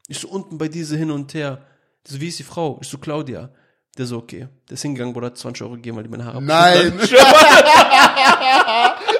[0.07, 1.65] Ich so, unten bei diese hin und her.
[2.05, 2.79] Der so, wie ist die Frau?
[2.81, 3.49] Ich so, Claudia.
[3.97, 4.47] Der so, okay.
[4.69, 6.93] Der ist hingegangen, Bruder, hat 20 Euro gegeben, weil die meine Haare Nein.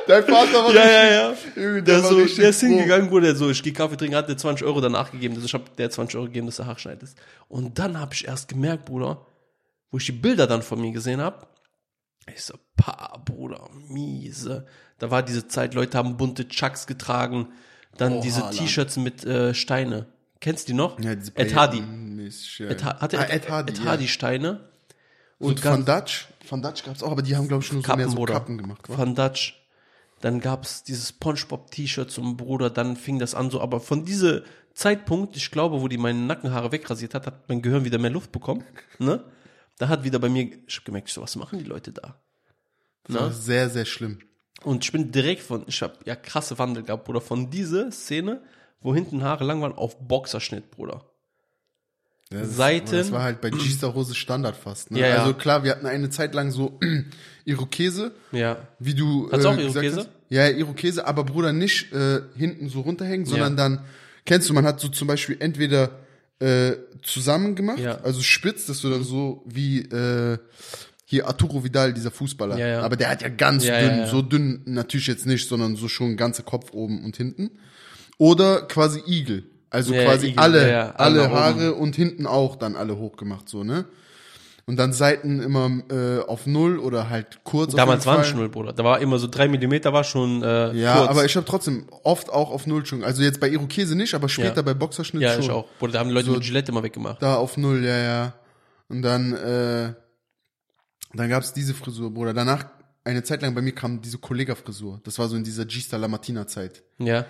[0.08, 1.34] Dein Vater war Ja, ja, ja.
[1.56, 4.16] Junge, Der, war so, richtig der ist hingegangen, wurde der so, ich gehe Kaffee trinken,
[4.16, 5.36] hat der 20 Euro danach gegeben.
[5.36, 7.10] Also ich habe der 20 Euro gegeben, dass er Haare schneidet.
[7.48, 9.26] Und dann habe ich erst gemerkt, Bruder,
[9.92, 11.46] wo ich die Bilder dann von mir gesehen habe,
[12.36, 14.66] ich so, pa, Bruder, miese.
[14.98, 17.50] Da war diese Zeit, Leute haben bunte Chucks getragen,
[17.98, 18.50] dann Oh, diese.
[18.52, 20.08] T-Shirts mit äh, Steine.
[20.42, 21.00] Kennst du die noch?
[21.00, 21.84] Ja, diese Ed Hardy.
[22.58, 22.68] Ja.
[22.68, 23.74] Ed, Ha- hatte ah, Ed, Ed Hardy.
[23.74, 23.86] Ed ja.
[23.86, 24.70] Hardy Steine.
[25.38, 26.28] Und Van Dutch.
[26.50, 28.34] Van Dutch gab's auch, aber die haben, glaube ich, nur so mehr Kappen, so Bruder.
[28.34, 28.90] Kappen gemacht.
[28.90, 28.98] wa?
[28.98, 29.56] Van Dutch.
[30.22, 34.42] Dann gab's dieses Spongebob-T-Shirt zum Bruder, dann fing das an so, aber von diesem
[34.74, 38.32] Zeitpunkt, ich glaube, wo die meine Nackenhaare wegrasiert hat, hat mein Gehirn wieder mehr Luft
[38.34, 38.64] bekommen,
[38.98, 39.24] ne?
[39.80, 42.22] Da hat wieder bei mir, ich hab gemerkt, so, was machen die Leute da?
[43.06, 43.34] Das war Ne?
[43.34, 44.20] sehr, sehr schlimm.
[44.64, 48.42] Und ich bin direkt von, ich hab ja krasse Wandel gehabt, Bruder, von dieser Szene,
[48.82, 51.06] wo hinten Haare lang waren, auf Boxerschnitt, Bruder.
[52.32, 54.92] Ja, das, Seiten- Das war halt bei G-Star Hose Standard fast.
[54.92, 55.00] Ne?
[55.00, 55.16] Ja, ja.
[55.22, 56.78] Also klar, wir hatten eine Zeit lang so
[57.46, 58.68] Irokese, Ja.
[58.80, 59.98] wie du Hat's auch gesagt Irokese?
[60.02, 60.10] hast.
[60.30, 63.86] Ja, ja, Irokese, aber Bruder nicht äh, hinten so runterhängen, sondern dann,
[64.26, 65.90] kennst du, man hat so zum Beispiel entweder
[66.40, 66.74] äh,
[67.04, 68.00] zusammen gemacht, Ja.
[68.02, 70.38] also spitz, dass du dann so wie äh,
[71.06, 72.58] hier Arturo Vidal, dieser Fußballer.
[72.58, 72.82] Ja, ja.
[72.82, 76.44] Aber der hat ja ganz dünn, so dünn natürlich jetzt nicht, sondern so schon ganze
[76.44, 77.50] Kopf oben und hinten.
[78.18, 79.44] Oder quasi Igel.
[79.72, 81.36] Also quasi Igel, alle, alle alle nach oben.
[81.36, 83.86] Haare und hinten auch dann alle hochgemacht, so, ne?
[84.70, 87.74] Und dann Seiten immer äh, auf Null oder halt kurz.
[87.74, 88.72] Damals waren schon null, Bruder.
[88.72, 91.10] Da war immer so drei Millimeter war schon äh, Ja, kurz.
[91.10, 93.04] aber ich habe trotzdem oft auch auf Null schon.
[93.04, 94.62] Also jetzt bei Irokese nicht, aber später Ja.
[94.62, 95.42] bei Boxerschnitt ja, schon.
[95.42, 95.66] ich auch.
[95.80, 97.20] Bruder, da haben die Leute So- mit Gillette immer weggemacht.
[97.20, 98.34] Da auf Null, ja, ja.
[98.90, 99.94] Und dann, äh,
[101.16, 102.36] dann gab's diese Frisur, Bruder.
[102.36, 102.66] Danach,
[103.04, 105.02] eine Zeit lang bei mir kam diese Kollega-Frisur.
[105.04, 106.84] Das war so in dieser G-Star Lamartina-Zeit.
[107.00, 107.26] Ja,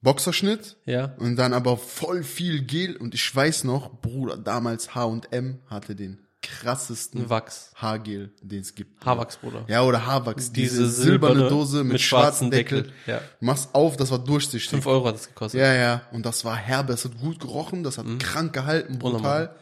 [0.00, 1.14] Boxerschnitt ja.
[1.18, 2.96] und dann aber voll viel Gel.
[2.96, 6.20] Und ich weiß noch, Bruder, damals H&M hatte den.
[6.42, 7.70] Krassesten Wachs.
[7.74, 9.04] Haargel, den es gibt.
[9.04, 9.64] Haarwachs, Bruder.
[9.68, 10.52] Ja, oder Haarwachs.
[10.52, 12.82] Diese, Diese silberne, silberne Dose mit, mit schwarzem Deckel.
[12.84, 13.20] Deckel, ja.
[13.40, 14.68] Machst auf, das war durchsichtig.
[14.70, 15.60] 5 Euro hat das gekostet.
[15.60, 16.02] Ja, ja.
[16.12, 16.92] Und das war herbe.
[16.92, 18.18] Es hat gut gerochen, das hat Mhm.
[18.18, 19.20] krank gehalten, brutal.
[19.20, 19.56] Wunderbar.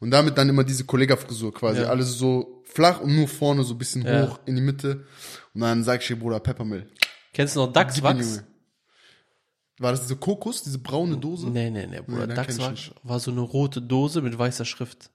[0.00, 1.80] Und damit dann immer diese Kollega-Frisur quasi.
[1.82, 1.88] Ja.
[1.88, 4.28] Alles so flach und nur vorne so ein bisschen Ja.
[4.28, 5.06] hoch in die Mitte.
[5.54, 6.86] Und dann sag ich dir, Bruder, Peppermill.
[7.32, 8.42] Kennst du noch Dachswachs?
[9.78, 11.48] War das diese Kokos, diese braune Dose?
[11.48, 12.28] Nee, nee, nee, Bruder.
[12.28, 15.10] Nee, Dachswachs war so eine rote Dose mit weißer Schrift.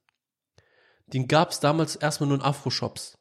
[1.14, 3.18] Den gab's damals erstmal nur in Afro-Shops.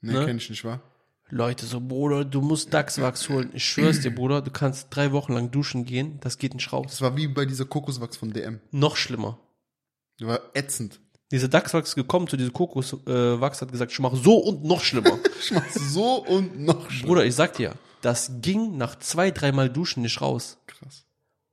[0.00, 0.26] Nee, Ne?
[0.26, 0.80] kenn ich nicht, wa?
[1.28, 3.50] Leute so, Bruder, du musst Dachswachs holen.
[3.54, 6.86] Ich schwör's dir, Bruder, du kannst drei Wochen lang duschen gehen, das geht nicht raus.
[6.90, 8.60] Das war wie bei dieser Kokoswachs von DM.
[8.70, 9.38] Noch schlimmer.
[10.20, 11.00] Der war ätzend.
[11.30, 14.82] Diese Dachswachs gekommen zu diesem Kokoswachs, äh, Wachs, hat gesagt, ich mache so und noch
[14.82, 15.18] schlimmer.
[15.40, 17.08] Ich mach so und noch schlimmer.
[17.08, 20.58] Bruder, ich sag dir, das ging nach zwei, dreimal Duschen nicht raus.
[20.66, 21.04] Krass.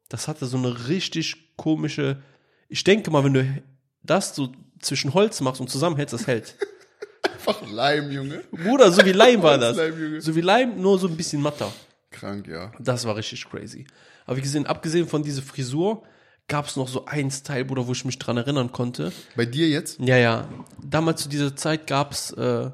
[0.10, 2.22] Das hatte so eine richtig komische.
[2.68, 3.64] Ich denke mal, wenn du
[4.04, 6.56] das so zwischen Holz machst und zusammenhältst, das hält.
[7.24, 8.44] Einfach Leim, Junge.
[8.52, 9.78] Bruder, so wie Leim war das.
[9.78, 10.22] Leim.
[10.22, 11.72] So wie Leim, nur so ein bisschen matter.
[12.12, 12.72] Krank, ja.
[12.80, 13.86] Das war richtig crazy.
[14.26, 16.04] Aber wie gesehen, abgesehen von dieser Frisur,
[16.48, 19.12] gab es noch so ein Style, Bruder, wo ich mich dran erinnern konnte.
[19.36, 20.00] Bei dir jetzt?
[20.00, 20.48] Ja, ja.
[20.84, 22.72] Damals zu dieser Zeit gab's, äh,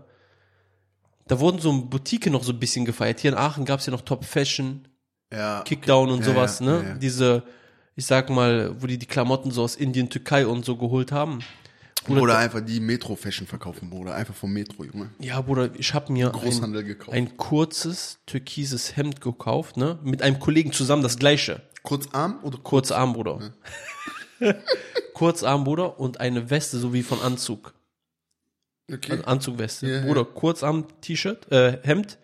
[1.27, 3.19] da wurden so Boutique noch so ein bisschen gefeiert.
[3.19, 4.87] Hier in Aachen gab's ja noch Top Fashion,
[5.33, 5.61] Ja.
[5.63, 6.97] Kickdown und Ja, sowas, ja, ne?
[7.01, 7.43] Diese,
[7.95, 11.39] ich sag mal, wo die die Klamotten so aus Indien, Türkei und so geholt haben.
[12.05, 14.13] Bruder, Oder einfach die Metro-Fashion verkaufen, Bruder.
[14.13, 15.09] Einfach vom Metro, Junge.
[15.19, 17.13] Ja, Bruder, ich habe mir Großhandel ein, gekauft.
[17.13, 19.97] ein kurzes türkises Hemd gekauft, ne?
[20.03, 21.61] Mit einem Kollegen zusammen das gleiche.
[21.81, 23.53] Kurzarm oder Kurzarm, Bruder.
[25.13, 27.73] Kurzarm, Bruder, und eine Weste, so wie von Anzug.
[28.91, 29.13] Okay.
[29.13, 29.87] Also Anzugweste.
[29.89, 32.19] Ja, Bruder, Kurzarm-T-Shirt, äh, Hemd,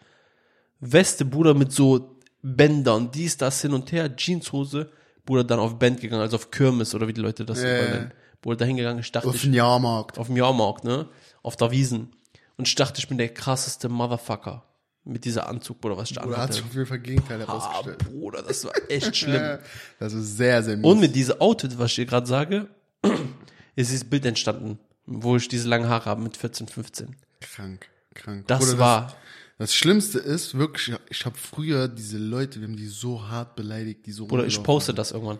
[0.79, 4.91] Weste, Bruder, mit so Bändern, dies, das, hin und her, Jeanshose,
[5.25, 8.11] Bruder, dann auf Band gegangen, also auf Kirmes oder wie die Leute das Ja, immer
[8.41, 8.41] ja.
[8.41, 8.41] nennen.
[8.41, 10.17] Bruder, dahin gegangen, ich dachte, Auf ich, den Jahrmarkt.
[10.17, 11.07] auf dem Jahrmarkt, ne?
[11.43, 12.09] Auf der Wiesen.
[12.57, 14.63] Und ich dachte, ich bin der krasseste Motherfucker.
[15.03, 16.53] Mit dieser Anzug, Bruder, was ich da Oder hat anhatte.
[16.53, 17.81] sich auf jeden Fall Gegenteil Ah.
[18.07, 19.57] Bruder, das war echt schlimm.
[19.99, 20.85] Das ist sehr, sehr mies.
[20.85, 22.67] Und mit diesem Outfit, was ich dir gerade sage,
[23.75, 24.77] ist dieses Bild entstanden,
[25.07, 27.15] wo ich diese langen Haare habe mit 14, 15.
[27.39, 28.45] Krank, krank.
[28.47, 29.15] Das Bruder, war, Das,
[29.57, 34.05] das Schlimmste ist wirklich, ich habe früher diese Leute, wir haben die so hart beleidigt,
[34.05, 35.39] die so Bruder, ich poste das irgendwann.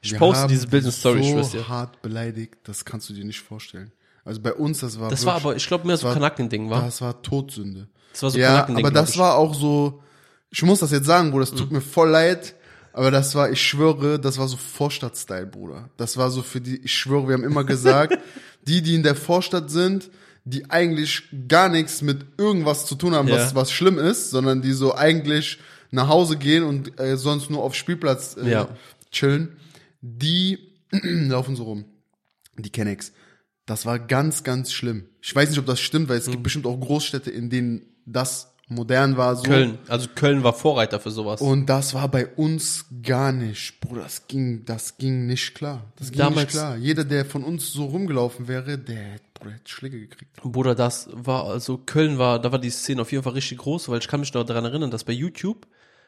[0.00, 1.68] Ich Wir poste dieses Bild in Story, ich so schwör's dir.
[1.68, 3.90] hart beleidigt, das kannst du dir nicht vorstellen.
[4.24, 6.70] Also bei uns, das war Das war wirklich- aber, ich glaube, mehr so war- Kanackending,
[6.70, 6.82] war?
[6.82, 7.88] Das war Todsünde.
[8.12, 9.16] Das war so ja, Kanackending, aber das ich.
[9.16, 9.20] Mhm.
[9.20, 10.02] war auch so,
[10.50, 12.54] ich muss das jetzt sagen, Bruder, das tut mir voll leid,
[12.92, 15.88] aber das war, ich schwöre, das war so Vorstadt-Style, Bruder.
[15.96, 18.18] Das war so für die, ich schwöre, wir haben immer gesagt,
[18.66, 20.10] die, die in der Vorstadt sind,
[20.44, 23.54] die eigentlich gar nichts mit irgendwas zu tun haben, was, Ja.
[23.56, 25.58] was schlimm ist, sondern die so eigentlich
[25.90, 28.68] nach Hause gehen und äh, sonst nur auf Spielplatz äh, Ja.
[29.10, 29.56] chillen,
[30.00, 30.58] die
[31.02, 31.84] laufen so rum.
[32.56, 33.12] Die Kennex.
[33.66, 35.08] Das war ganz, ganz schlimm.
[35.20, 36.32] Ich weiß nicht, ob das stimmt, weil es Mhm.
[36.32, 39.36] gibt bestimmt auch Großstädte, in denen das modern war.
[39.36, 39.42] So.
[39.44, 39.78] Köln.
[39.88, 41.40] Also Köln war Vorreiter für sowas.
[41.40, 43.80] Und das war bei uns gar nicht.
[43.80, 45.84] Bruder, das ging, das ging nicht klar.
[45.96, 46.76] Das ging Damals- nicht klar.
[46.76, 50.36] Jeder, der von uns so rumgelaufen wäre, der hätte, Bruder, hätte Schläge gekriegt.
[50.42, 53.88] Bruder, das war, also Köln war, da war die Szene auf jeden Fall richtig groß,
[53.90, 55.66] weil ich kann mich noch daran erinnern, dass bei YouTube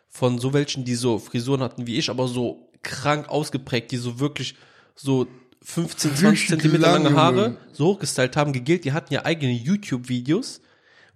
[0.09, 4.18] von so welchen, die so Frisuren hatten wie ich, aber so krank ausgeprägt, die so
[4.20, 4.54] wirklich
[4.94, 5.26] so
[5.62, 9.52] 15, 20 Richtig Zentimeter lang, lange Haare so hochgestylt haben, gegelt, die hatten ja eigene
[9.52, 10.60] YouTube-Videos,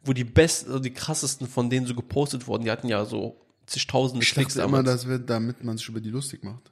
[0.05, 3.41] wo die besten, also die krassesten von denen so gepostet wurden, die hatten ja so
[3.67, 5.03] zigtausende Ich Klicks dachte immer, damals.
[5.03, 6.71] das wird, damit man sich über die lustig macht.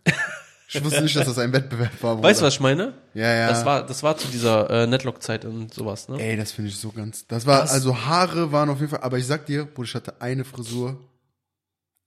[0.68, 2.14] Ich wusste nicht, dass das ein Wettbewerb war.
[2.16, 2.28] Bruder.
[2.28, 2.94] Weißt du, was ich meine?
[3.14, 3.48] Ja, ja.
[3.48, 6.18] Das war, das war zu dieser äh, Netlock-Zeit und sowas, ne?
[6.18, 7.26] Ey, das finde ich so ganz.
[7.26, 9.94] Das war, Das- also Haare waren auf jeden Fall, aber ich sag dir, Bruder, ich
[9.94, 10.98] hatte eine Frisur.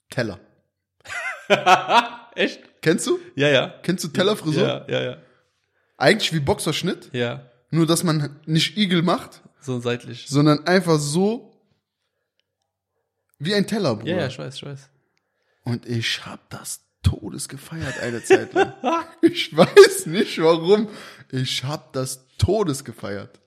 [0.10, 0.40] Teller.
[2.36, 2.60] Echt?
[2.86, 3.18] Kennst du?
[3.36, 3.74] Ja, ja.
[3.82, 4.62] Kennst du Tellerfrisur?
[4.62, 5.18] Ja, ja, ja.
[5.98, 7.50] Eigentlich wie Boxerschnitt, Ja.
[7.72, 10.28] nur dass man nicht Igel macht, So seitlich.
[10.30, 11.52] sondern einfach so
[13.40, 14.12] wie ein Teller, Bruder.
[14.12, 14.90] Ja, ja, ich weiß, ich weiß.
[15.64, 18.74] Und ich hab das Todes gefeiert eine Zeit lang.
[19.24, 20.88] ich weiß nicht warum.
[21.32, 23.40] Ich hab das Todes gefeiert.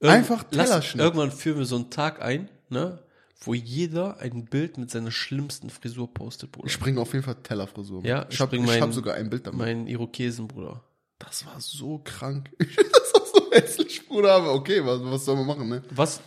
[0.00, 1.04] Einfach lass, Tellerschnitt.
[1.04, 2.98] Irgendwann führen wir so einen Tag ein, ne,
[3.40, 6.68] wo jeder ein Bild mit seiner schlimmsten Frisur postet, Bruder.
[6.68, 7.98] Ich bringe auf jeden Fall Tellerfrisur.
[8.00, 8.06] mit.
[8.06, 9.58] Ja, ich ich hab, bring ich mein- hab sogar ein Bild damit.
[9.58, 10.82] mein Irokesen, Bruder.
[11.18, 12.50] Das war so krank.
[12.58, 14.32] das war so hässlich, Bruder.
[14.34, 15.82] Aber okay, was, was soll man machen, ne?
[15.90, 16.20] Was,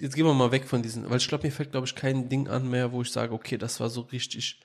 [0.00, 2.28] jetzt gehen wir mal weg von diesen, weil ich glaube, mir fällt, glaube ich, kein
[2.28, 4.60] Ding an mehr, wo ich sage, okay, das war so richtig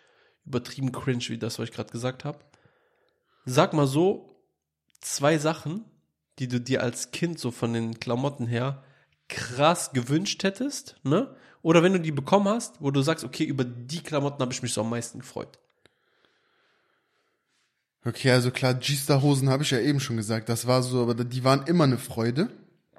[0.46, 2.40] übertrieben cringe, wie das, was ich gerade gesagt habe.
[3.46, 4.36] Sag mal so,
[5.02, 5.86] zwei Sachen,
[6.40, 8.84] die du dir als Kind so von den Klamotten her
[9.30, 11.36] krass gewünscht hättest, ne?
[11.68, 14.62] Oder wenn du die bekommen hast, wo du sagst, okay, über die Klamotten habe ich
[14.62, 15.60] mich so am meisten gefreut.
[18.06, 20.48] Okay, also klar, G-Star-Hosen habe ich ja eben schon gesagt.
[20.48, 22.50] Das war so, aber die waren immer eine Freude.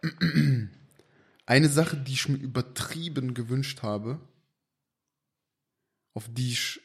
[1.46, 4.20] Eine Sache, die ich mir übertrieben gewünscht habe,
[6.12, 6.82] auf die ich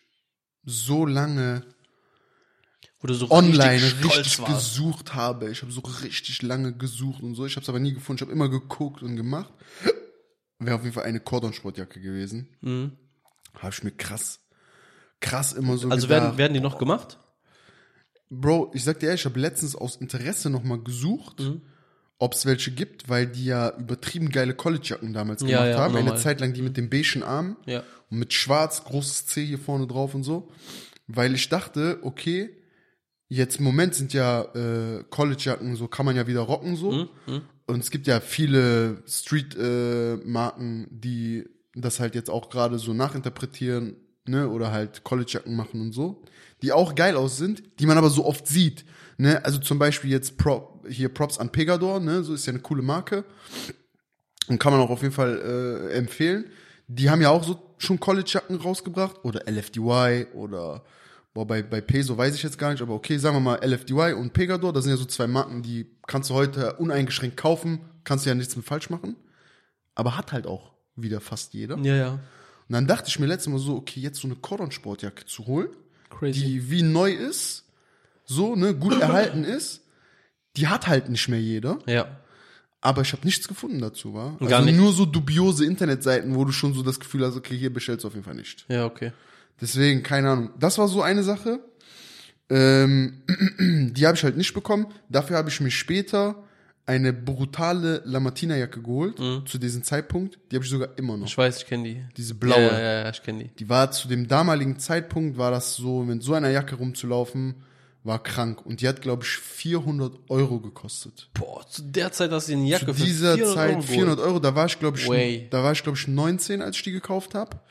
[0.63, 1.63] so lange
[3.06, 5.50] so online richtig richtig gesucht habe.
[5.50, 7.46] Ich habe so richtig lange gesucht und so.
[7.46, 8.19] Ich habe es aber nie gefunden.
[8.19, 9.52] Ich habe immer geguckt und gemacht.
[10.65, 12.47] Wäre auf jeden Fall eine Cordon-Sportjacke gewesen.
[12.62, 12.91] Mhm.
[13.58, 14.39] Habe ich mir krass,
[15.19, 16.23] krass immer so Also gedacht.
[16.23, 17.19] werden, werden die noch gemacht?
[18.30, 21.43] Bro, ich sag dir ehrlich, ich habe letztens aus Interesse nochmal gesucht,
[22.17, 25.95] ob es welche gibt, weil die ja übertrieben geile College-Jacken damals Ja, gemacht ja, haben.
[25.95, 26.21] Eine normal.
[26.21, 27.84] Zeit lang die mit dem beigen Arm Ja.
[28.10, 30.49] und mit schwarz, großes C hier vorne drauf und so.
[31.06, 32.49] Weil ich dachte, okay,
[33.28, 36.91] jetzt im Moment sind ja äh, College-Jacken, so kann man ja wieder rocken so.
[37.28, 41.45] Mhm, Und es gibt ja viele Street-Marken, die
[41.76, 43.95] das halt jetzt auch gerade so nachinterpretieren,
[44.26, 46.23] ne, oder halt College-Jacken machen und so,
[46.62, 48.86] die auch geil aus sind, die man aber so oft sieht,
[49.17, 52.62] ne, also zum Beispiel jetzt Prop, hier Props an Pegador, ne, so ist ja eine
[52.62, 53.26] coole Marke.
[54.47, 56.45] Und kann man auch auf jeden Fall äh, empfehlen.
[56.88, 60.84] Die haben ja auch so schon College-Jacken rausgebracht oder LFDY oder
[61.34, 64.13] boah, bei, bei Peso weiß ich jetzt gar nicht, aber okay, sagen wir mal LFDY
[64.13, 68.26] und Pegador, das sind ja so zwei Marken, die kannst du heute uneingeschränkt kaufen, kannst
[68.26, 69.15] du ja nichts mit falsch machen,
[69.96, 71.78] aber hat halt auch wieder fast jeder.
[71.80, 72.10] Ja, ja.
[72.12, 72.19] Und
[72.69, 75.69] dann dachte ich mir letztes Mal so, okay, jetzt so eine Cordon-Sportjacke zu holen,
[76.10, 76.39] Crazy.
[76.39, 77.65] die wie neu ist,
[78.26, 79.82] so, ne, gut erhalten ist,
[80.56, 81.80] die hat halt nicht mehr jeder.
[81.88, 82.19] ja.
[82.86, 84.34] Aber ich habe nichts gefunden dazu, war.
[84.34, 84.76] Also Gar nicht.
[84.76, 88.10] nur so dubiose Internetseiten, wo du schon so das Gefühl hast, okay, hier bestellst du
[88.10, 88.65] auf jeden Fall nicht.
[88.67, 89.13] Ja, okay.
[89.62, 90.50] Deswegen, keine Ahnung.
[90.60, 91.60] Das war so eine Sache.
[92.50, 93.24] Ähm,
[93.94, 94.88] die habe ich halt nicht bekommen.
[95.10, 96.44] Dafür habe ich mir später
[96.86, 100.38] eine brutale Lamartina-Jacke geholt, zu diesem Zeitpunkt.
[100.52, 101.20] Die habe ich sogar immer noch.
[101.20, 101.26] Mhm.
[101.26, 102.04] Ich weiß, ich kenne die.
[102.18, 102.62] Diese blaue.
[102.62, 103.50] Ja, ja, ja, ich kenne die.
[103.56, 107.56] Die war zu dem damaligen Zeitpunkt, war das so, mit so einer Jacke rumzulaufen,
[108.04, 108.66] war krank.
[108.66, 111.30] Und die hat, glaube ich, 400 Euro gekostet.
[111.34, 114.20] Boah, zu der Zeit hast du eine Jacke Zu für dieser 400 Zeit Euro 400
[114.20, 115.48] Euro, da war ich glaube ich, Way.
[115.50, 117.62] da war ich glaube ich 19, als ich die gekauft habe.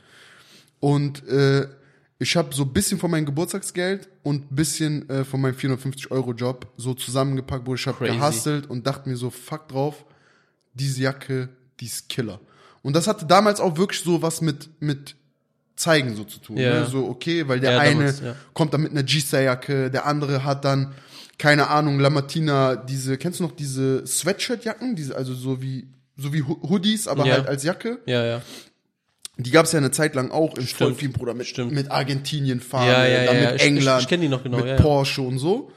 [0.83, 1.69] Und äh,
[2.19, 6.11] ich habe so ein bisschen von meinem Geburtstagsgeld und ein bisschen äh, von meinem 450
[6.11, 10.05] Euro Job so zusammengepackt, wo ich habe gehustelt und dachte mir so, fuck drauf,
[10.75, 12.41] diese Jacke, die ist Killer.
[12.83, 15.15] Und das hatte damals auch wirklich so was mit mit
[15.77, 16.57] zeigen so zu tun.
[16.57, 16.81] Ja.
[16.81, 16.87] Ne?
[16.87, 18.35] So okay, weil der Ja, eine damals, ja.
[18.53, 20.95] kommt dann mit einer G-Star-Jacke, der andere hat dann,
[21.39, 24.97] keine Ahnung, Lamartina, diese, kennst du noch diese Sweatshirt-Jacken?
[24.97, 27.35] Diese, also so wie, so wie Ho- Hoodies, aber Ja.
[27.35, 27.99] halt als Jacke.
[28.07, 28.43] Ja, ja.
[29.39, 30.67] Die gab es ja eine Zeit lang auch im.
[30.67, 31.73] Vollfilm, Bruder, mit, Stimmt.
[31.73, 34.43] mit Argentinien fahren, Ja, ja, dann ja, mit ich- England, ich- ich kenn die noch
[34.43, 34.77] genau, mit.
[34.77, 35.71] Porsche und so.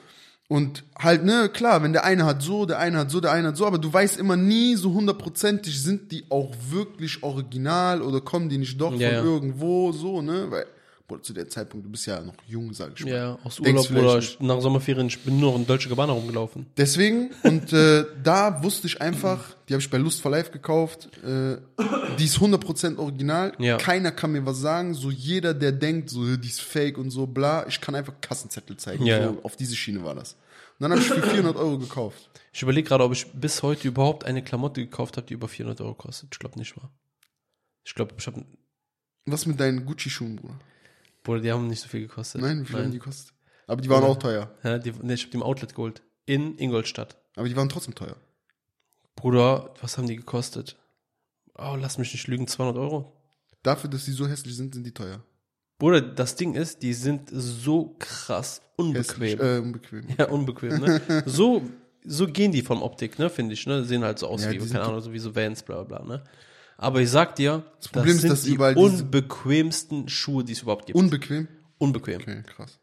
[0.48, 3.48] Und halt, ne, klar, wenn der eine hat so, der eine hat so, der eine
[3.48, 8.22] hat so, aber du weißt immer nie so hundertprozentig, sind die auch wirklich original oder
[8.22, 10.66] kommen die nicht doch von irgendwo, so, ne, weil,
[11.22, 13.12] zu der Zeitpunkt, du bist ja noch jung, sag ich mal.
[13.14, 14.42] Ja, aus Denkst Urlaub oder nicht.
[14.42, 16.66] nach Sommerferien, ich bin nur noch in Deutsche Gabbana rumgelaufen.
[16.78, 21.10] Deswegen, und äh, da wusste ich einfach, die habe ich bei Lust for Life gekauft,
[21.24, 21.58] äh,
[22.18, 23.78] die ist 100% original, Ja.
[23.78, 27.28] keiner kann mir was sagen, so jeder, der denkt, so die ist fake und so,
[27.28, 29.38] bla, ich kann einfach Kassenzettel zeigen, Ja, so, ja.
[29.44, 30.34] auf diese Schiene war das.
[30.34, 32.30] Und dann habe ich für 400 Euro gekauft.
[32.52, 35.80] Ich überlege gerade, ob ich bis heute überhaupt eine Klamotte gekauft habe, die über 400
[35.82, 36.30] Euro kostet.
[36.34, 36.90] Ich glaube nicht mal.
[37.86, 38.44] Ich glaube, ich habe,
[39.26, 40.56] Was mit deinen Gucci-Schuhen, Bruder?
[41.26, 42.42] Bruder, die haben nicht so viel gekostet.
[42.42, 43.34] Nein, wie viel haben die gekostet?
[43.68, 44.52] Aber die waren auch teuer.
[44.64, 46.02] Ja, die, nee, ich habe die im Outlet geholt.
[46.26, 47.18] In Ingolstadt.
[47.36, 48.16] Aber die waren trotzdem teuer.
[49.16, 50.78] Bruder, was haben die gekostet?
[51.58, 53.12] Oh, lass mich nicht lügen, 200 Euro.
[53.64, 55.24] Dafür, dass die so hässlich sind, sind die teuer.
[55.80, 59.40] Bruder, das Ding ist, die sind so krass Hässlich, unbequem.
[59.40, 60.08] äh, unbequem.
[60.18, 61.02] Ja, unbequem, ne?
[61.26, 61.64] So,
[62.04, 63.84] so gehen die vom Optik, ne, finde ich, ne?
[63.84, 66.08] Sehen halt so aus Ja, wie, keine Ahnung, so wie so Vans, bla bla bla,
[66.18, 66.24] ne?
[66.78, 70.54] Aber ich sag dir, das, Problem ist, sind dass die überall diese- unbequemsten Schuhe, die
[70.54, 70.98] es überhaupt gibt.
[70.98, 71.48] Unbequem?
[71.78, 72.22] Unbequem.
[72.22, 72.80] Okay, krass.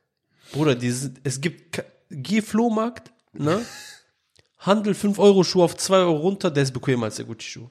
[0.52, 3.64] Bruder, die sind, es gibt, ke- geh Flohmarkt, ne?
[4.58, 7.68] Handel 5 Euro Schuh auf 2 Euro runter, der ist bequemer als der Gucci-Schuh.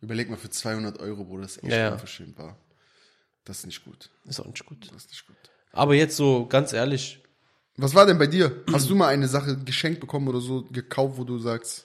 [0.00, 1.92] Überleg mal für 200 Euro, wo das echt Ja, ja.
[1.92, 2.56] unverschämt war.
[3.44, 4.10] Das ist nicht gut.
[4.24, 4.86] Ist auch nicht gut.
[4.92, 5.36] Das ist nicht gut.
[5.72, 7.22] Aber jetzt so, ganz ehrlich,
[7.76, 8.62] Was war denn bei dir?
[8.72, 11.84] Hast du mal eine Sache geschenkt bekommen oder so gekauft, wo du sagst,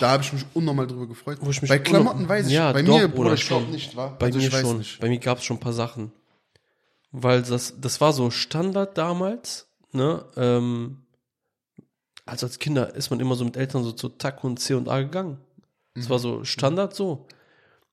[0.00, 1.38] da habe ich mich unnormal drüber gefreut?
[1.40, 3.58] Wo ich mich bei Klamotten weiß ich, Ja, bei doch, mir, Bruder, ich schon.
[3.60, 4.18] glaube nicht, war.
[4.18, 4.78] Bei also mir schon.
[4.78, 5.00] nicht.
[5.00, 6.12] Bei mir gab es schon ein paar Sachen.
[7.12, 10.24] Weil das, das war so Standard damals, ne?
[10.36, 10.98] Ähm,
[12.26, 14.88] also als Kinder ist man immer so mit Eltern so zu TAC und C und
[14.88, 15.38] A gegangen.
[15.94, 17.26] Das war so Standard so.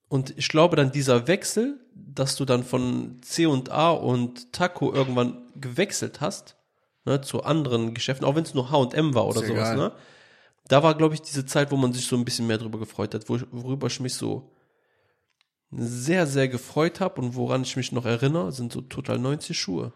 [0.10, 4.92] Und ich glaube dann dieser Wechsel, dass du dann von C und A und Taco
[4.94, 6.56] irgendwann gewechselt hast,
[7.06, 9.78] ne, zu anderen Geschäften, auch wenn es nur H&M war oder ja sowas, egal.
[9.78, 9.92] ne?
[10.74, 13.14] Da war, glaube ich, diese Zeit, wo man sich so ein bisschen mehr drüber gefreut
[13.14, 14.50] hat, worüber ich mich so
[15.70, 19.94] sehr, sehr gefreut habe und woran ich mich noch erinnere, sind so total 90 Schuhe.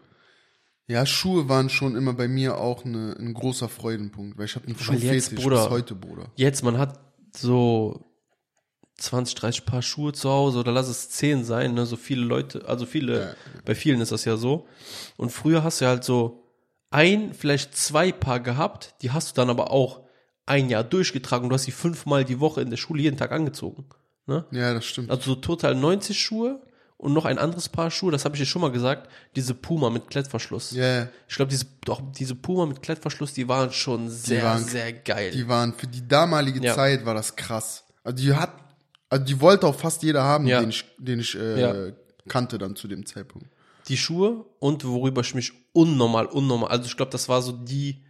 [0.86, 4.68] Ja, Schuhe waren schon immer bei mir auch eine, ein großer Freudenpunkt, weil ich habe
[4.68, 6.30] einen Schuhfetisch bis heute, Bruder.
[6.36, 7.00] Jetzt, man hat
[7.34, 8.04] so
[8.98, 11.86] 20, 30 Paar Schuhe zu Hause oder lass es 10 sein, ne?
[11.86, 13.34] So viele Leute, also viele, Ja.
[13.64, 14.68] bei vielen ist das ja so.
[15.16, 16.44] Und früher hast du halt so
[16.90, 20.06] ein, vielleicht zwei Paar gehabt, die hast du dann aber auch
[20.48, 21.48] ein Jahr durchgetragen.
[21.48, 23.84] Du hast sie fünfmal die Woche in der Schule jeden Tag angezogen.
[24.26, 24.44] Ne?
[24.50, 25.10] Ja, das stimmt.
[25.10, 26.60] Also so total 90 Schuhe
[26.96, 29.88] und noch ein anderes Paar Schuhe, das habe ich dir schon mal gesagt, diese Puma
[29.88, 30.72] mit Klettverschluss.
[30.72, 31.08] Ja, ja.
[31.28, 35.30] Ich glaube, diese, doch, diese Puma mit Klettverschluss, die waren schon sehr, waren- sehr geil.
[35.30, 36.74] Die waren, für die damalige Ja.
[36.74, 37.84] Zeit war das krass.
[38.04, 38.52] Also die hat,
[39.08, 40.60] also die wollte auch fast jeder haben, Ja.
[40.60, 41.92] den ich, den ich äh, Ja.
[42.26, 43.46] kannte dann zu dem Zeitpunkt.
[43.88, 48.02] die Schuhe und worüber ich mich unnormal, unnormal, also ich glaube, das war so die,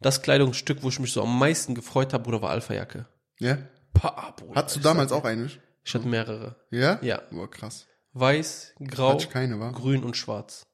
[0.00, 3.06] das Kleidungsstück, wo ich mich so am meisten gefreut habe, Bruder, war Alpha-Jacke.
[3.38, 3.58] Ja?
[3.92, 5.50] Pah, Bruder, Hattest du damals auch eine?
[5.84, 6.56] Ich hatte mehrere.
[6.70, 6.98] Ja?
[7.02, 7.22] Ja.
[7.30, 7.86] Boah, krass.
[8.12, 10.66] Weiß, grau, keine, grün und schwarz.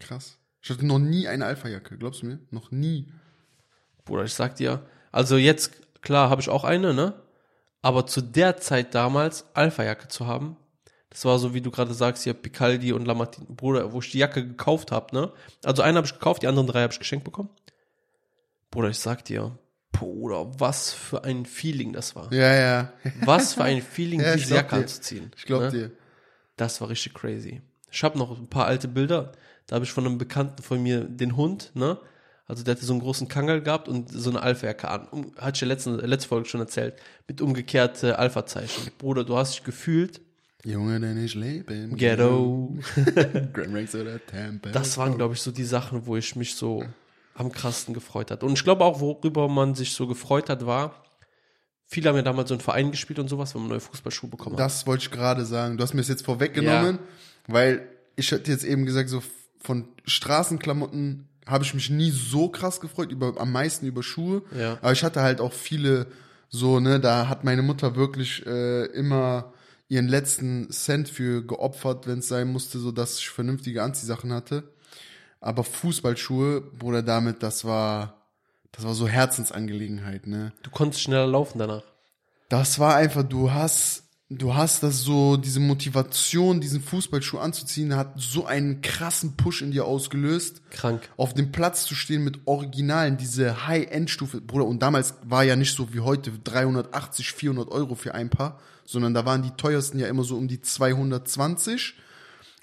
[0.00, 0.38] Krass.
[0.62, 2.40] Ich hatte noch nie eine Alpha-Jacke, glaubst du mir?
[2.50, 3.12] Noch nie.
[4.04, 7.22] Bruder, ich sag dir, also jetzt, klar, habe ich auch eine, ne?
[7.82, 10.56] Aber zu der Zeit damals, Alpha-Jacke zu haben,
[11.10, 14.18] das war so, wie du gerade sagst, hier Picaldi und Lamartine, Bruder, wo ich die
[14.18, 15.32] Jacke gekauft habe, ne?
[15.62, 17.50] Also eine habe ich gekauft, die anderen drei habe ich geschenkt bekommen.
[18.72, 19.56] Bruder, ich sag dir,
[19.92, 22.32] Bruder, was für ein Feeling das war.
[22.32, 22.92] Ja, ja.
[23.20, 25.30] Was für ein Feeling, Ja, diese Jacke anzuziehen.
[25.36, 25.70] Ich glaub ne?
[25.70, 25.90] dir.
[26.56, 27.60] Das war richtig crazy.
[27.90, 29.32] Ich habe noch ein paar alte Bilder.
[29.66, 31.98] Da habe ich von einem Bekannten von mir den Hund, ne?
[32.46, 35.06] Also der hatte so einen großen Kangel gehabt und so eine Alpha-Jacke an.
[35.08, 36.94] Um, hatte ich ja letzten, letzte Folge schon erzählt.
[37.28, 38.90] Mit umgekehrte Alpha-Zeichen.
[38.98, 40.20] Bruder, du hast dich gefühlt.
[40.64, 42.74] Junge, denn ich lebe im Ghetto.
[43.52, 44.72] Grand Ranks oder Temple.
[44.72, 46.84] Das waren, glaube ich, so die Sachen, wo ich mich so
[47.34, 48.42] am krassesten gefreut hat.
[48.42, 51.02] Und ich glaube auch, worüber man sich so gefreut hat, war,
[51.86, 54.56] viele haben ja damals so einen Verein gespielt und sowas, wenn man neue Fußballschuhe bekommen
[54.56, 54.60] hat.
[54.60, 55.76] Das wollte ich gerade sagen.
[55.76, 56.98] Du hast mir das jetzt vorweggenommen,
[57.46, 59.22] weil ich hatte jetzt eben gesagt, so
[59.60, 64.42] von Straßenklamotten habe ich mich nie so krass gefreut, über, am meisten über Schuhe.
[64.56, 64.78] Ja.
[64.80, 66.06] Aber ich hatte halt auch viele
[66.48, 69.52] so, ne, da hat meine Mutter wirklich äh, immer
[69.88, 74.64] ihren letzten Cent für geopfert, wenn es sein musste, so dass ich vernünftige Anziehsachen hatte.
[75.42, 78.22] Aber Fußballschuhe, Bruder, damit, das war,
[78.70, 80.52] das war so Herzensangelegenheit, ne.
[80.62, 81.82] Du konntest schneller laufen danach.
[82.48, 88.12] Das war einfach, du hast, du hast das so, diese Motivation, diesen Fußballschuh anzuziehen, hat
[88.16, 90.62] so einen krassen Push in dir ausgelöst.
[90.70, 91.08] Krank.
[91.16, 95.74] Auf dem Platz zu stehen mit Originalen, diese High-End-Stufe, Bruder, und damals war ja nicht
[95.74, 100.06] so wie heute 380, 400 Euro für ein Paar, sondern da waren die teuersten ja
[100.06, 101.94] immer so um die 220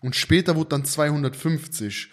[0.01, 2.09] und später wurde dann 250.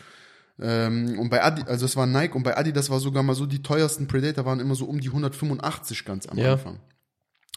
[0.58, 3.46] Ähm, und bei Adi, also es war Nike und bei Adidas war sogar mal so,
[3.46, 6.52] die teuersten Predator waren immer so um die 185 ganz am Ja.
[6.52, 6.80] Anfang.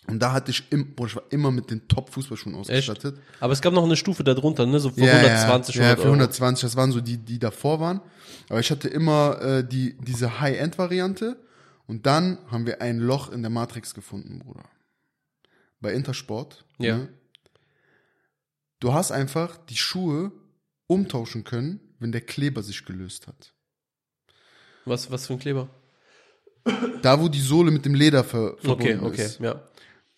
[0.08, 3.20] Und da hatte ich, im, boah, ich war immer mit den Top-Fußballschuhen ausgestattet.
[3.40, 4.80] Aber es gab noch eine Stufe darunter, ne?
[4.80, 6.14] So für Ja, 120, ja, ja, 100 für Euro.
[6.16, 8.02] 120, das waren so die, die davor waren.
[8.50, 11.38] Aber ich hatte immer äh, die, diese High-End-Variante.
[11.86, 14.64] Und dann haben wir ein Loch in der Matrix gefunden, Bruder.
[15.80, 16.66] Bei Intersport.
[16.80, 16.98] Ja.
[16.98, 17.10] Ne?
[18.80, 20.32] Du hast einfach die Schuhe
[20.88, 23.54] umtauschen können, wenn der Kleber sich gelöst hat.
[24.86, 25.70] Was, was für ein Kleber?
[27.02, 29.40] Da, wo die Sohle mit dem Leder ver Okay, verbunden okay, ist.
[29.40, 29.62] ja.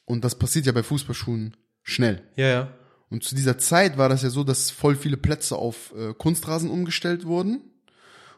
[0.06, 2.24] Und das passiert ja bei Fußballschuhen schnell.
[2.36, 2.74] Ja, ja.
[3.10, 6.70] Und zu dieser Zeit war das ja so, dass voll viele Plätze auf äh, Kunstrasen
[6.70, 7.62] umgestellt wurden.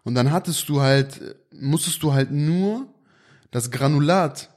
[0.04, 2.88] Und dann hattest du halt, äh, musstest du halt nur
[3.52, 4.50] das Granulat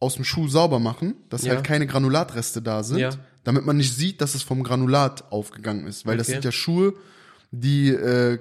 [0.00, 1.54] aus dem Schuh sauber machen, dass Ja.
[1.54, 3.10] halt keine Granulatreste da sind, Ja.
[3.44, 6.04] damit man nicht sieht, dass es vom Granulat aufgegangen ist.
[6.04, 6.34] Weil das Okay.
[6.34, 6.94] sind ja Schuhe,
[7.60, 8.38] die äh,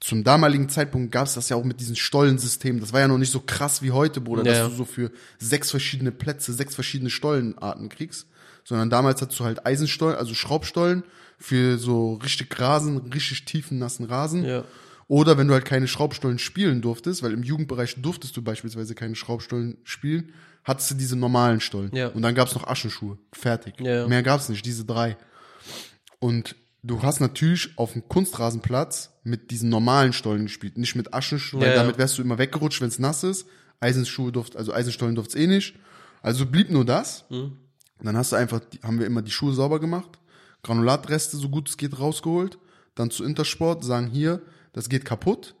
[0.00, 2.80] zum damaligen Zeitpunkt gab es das ja auch mit diesem Stollensystem.
[2.80, 5.12] Das war ja noch nicht so krass wie heute, Bruder, Ja, dass du so für
[5.38, 8.26] sechs verschiedene Plätze, sechs verschiedene Stollenarten kriegst.
[8.64, 11.04] Sondern damals hattest du halt Eisenstollen, also Schraubstollen
[11.38, 14.44] für so richtig Rasen, richtig tiefen, nassen Rasen.
[14.44, 14.64] Ja.
[15.08, 19.14] Oder wenn du halt keine Schraubstollen spielen durftest, weil im Jugendbereich durftest du beispielsweise keine
[19.14, 20.32] Schraubstollen spielen,
[20.64, 21.94] hattest du diese normalen Stollen.
[21.94, 22.08] Ja.
[22.08, 23.18] Und dann gab's noch Aschenschuhe.
[23.32, 23.74] Fertig.
[23.80, 24.06] Ja.
[24.08, 25.16] Mehr gab's nicht, diese drei.
[26.18, 31.62] Und du hast natürlich auf dem Kunstrasenplatz mit diesen normalen Stollen gespielt, nicht mit Aschenschuhen,
[31.62, 31.82] Ja, weil ja.
[31.82, 33.46] damit wärst du immer weggerutscht, wenn es nass ist.
[33.80, 35.76] Eisenschuhe durft, also Eisenstollen durft's eh nicht.
[36.22, 37.24] Also blieb nur das.
[37.30, 37.58] Mhm.
[37.98, 40.18] Und dann hast du einfach, haben wir immer die Schuhe sauber gemacht,
[40.62, 42.58] Granulatreste so gut es geht rausgeholt,
[42.94, 45.54] dann zu Intersport, sagen hier, das geht kaputt.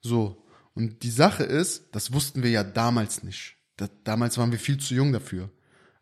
[0.00, 0.42] So.
[0.74, 3.56] Und die Sache ist, das wussten wir ja damals nicht.
[3.76, 5.50] Da, damals waren wir viel zu jung dafür.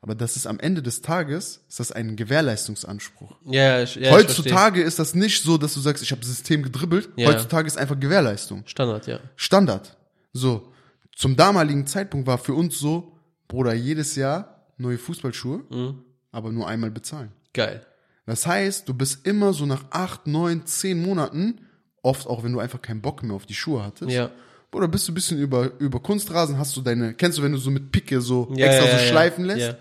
[0.05, 3.37] Aber das ist am Ende des Tages, ist das ein Gewährleistungsanspruch.
[3.47, 6.63] Ja, ich, ja ich Heutzutage ist das nicht so, dass du sagst, ich habe System
[6.63, 7.09] gedribbelt.
[7.17, 7.29] Ja.
[7.29, 8.65] Heutzutage ist einfach Gewährleistung.
[8.67, 9.19] Standard, ja.
[9.35, 9.97] Standard.
[10.35, 10.71] So.
[11.17, 13.17] Zum damaligen Zeitpunkt war für uns so,
[13.49, 16.03] Bruder, jedes Jahr neue Fußballschuhe, Mhm.
[16.33, 17.33] aber nur einmal bezahlen.
[17.55, 17.87] Geil.
[18.27, 21.61] Das heißt, du bist immer so nach acht, neun, zehn Monaten,
[22.03, 24.31] oft auch wenn du einfach keinen Bock mehr auf die Schuhe hattest, Ja.
[24.75, 27.59] Oder bist du ein bisschen über, über Kunstrasen, hast du deine, kennst du, wenn du
[27.59, 29.77] so mit Picke so Ja, extra ja, so schleifen lässt?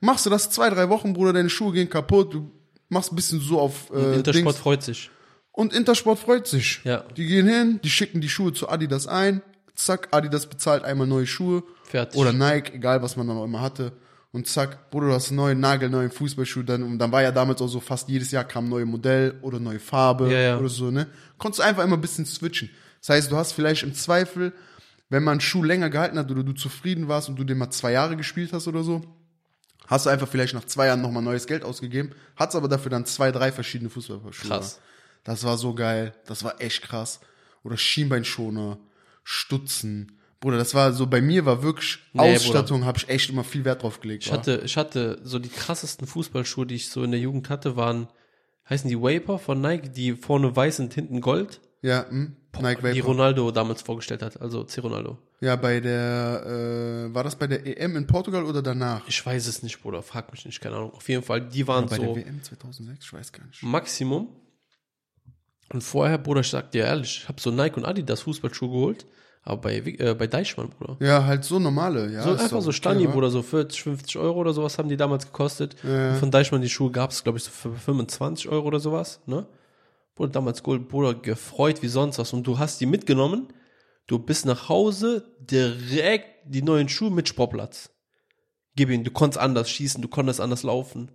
[0.00, 2.50] Machst du das zwei, drei Wochen, Bruder, deine Schuhe gehen kaputt, du
[2.88, 4.56] machst ein bisschen so auf äh, Intersport Dings.
[4.58, 5.10] freut sich.
[5.52, 6.80] Und Intersport freut sich.
[6.84, 7.04] Ja.
[7.16, 9.42] Die gehen hin, die schicken die Schuhe zu Adidas ein,
[9.74, 11.62] zack, Adidas bezahlt einmal neue Schuhe.
[11.84, 12.18] Fertig.
[12.20, 13.92] Oder Nike, egal was man dann auch immer hatte.
[14.30, 16.62] Und zack, Bruder, du hast einen neuen Nagel, neuen Fußballschuh.
[16.62, 19.38] Dann, und dann war ja damals auch so, fast jedes Jahr kam ein neues Modell
[19.40, 20.58] oder neue Farbe Ja, ja.
[20.58, 21.06] oder so, ne?
[21.38, 22.68] Konntest du einfach immer ein bisschen switchen.
[23.00, 24.52] Das heißt, du hast vielleicht im Zweifel,
[25.08, 27.70] wenn man einen Schuh länger gehalten hat oder du zufrieden warst und du den mal
[27.70, 29.02] zwei Jahre gespielt hast oder so,
[29.86, 33.06] hast du einfach vielleicht nach zwei Jahren nochmal neues Geld ausgegeben, hast aber dafür dann
[33.06, 34.48] zwei, drei verschiedene Fußballschuhe.
[34.48, 34.80] Krass.
[35.24, 36.14] Das war so geil.
[36.26, 37.20] Das war echt krass.
[37.62, 38.78] Oder Schienbeinschoner,
[39.24, 40.18] Stutzen.
[40.40, 43.64] Bruder, das war so, bei mir war wirklich Nee, Ausstattung, habe ich echt immer viel
[43.64, 44.24] Wert drauf gelegt.
[44.24, 47.76] Ich hatte, ich hatte so die krassesten Fußballschuhe, die ich so in der Jugend hatte,
[47.76, 48.08] waren,
[48.70, 52.36] heißen die Vapor von Nike, die vorne weiß und hinten gold, ja, hm?
[52.60, 53.00] Nike die.
[53.00, 54.80] Ronaldo damals vorgestellt hat, also C.
[54.80, 55.18] Ronaldo.
[55.40, 56.44] Ja, bei der,
[57.10, 59.02] äh, war das bei der EM in Portugal oder danach?
[59.06, 60.92] Ich weiß es nicht, Bruder, frag mich nicht, keine Ahnung.
[60.92, 63.62] Auf jeden Fall, die waren bei so der WM 2006, ich weiß gar nicht.
[63.62, 64.28] Maximum.
[65.72, 69.06] Und vorher, Bruder, ich sag dir ehrlich, ich habe so Nike und Adidas Fußballschuhe geholt,
[69.42, 70.96] aber bei, äh, bei Deichmann, Bruder.
[71.00, 72.22] Ja, halt so normale, ja.
[72.22, 73.12] So einfach so Stani, wa?
[73.12, 75.76] Bruder, so 40, 50 Euro oder sowas haben die damals gekostet.
[75.84, 79.20] Und von Deichmann die Schuhe gab es, glaube ich, so für 25 Euro oder sowas,
[79.26, 79.46] ne?
[80.18, 82.32] Bruder, damals Gold, Bruder, gefreut wie sonst was.
[82.32, 83.48] Und du hast die mitgenommen,
[84.08, 87.90] du bist nach Hause, direkt die neuen Schuhe mit Sportplatz.
[88.74, 91.10] Gib ihn, du konntest anders schießen, du konntest anders laufen.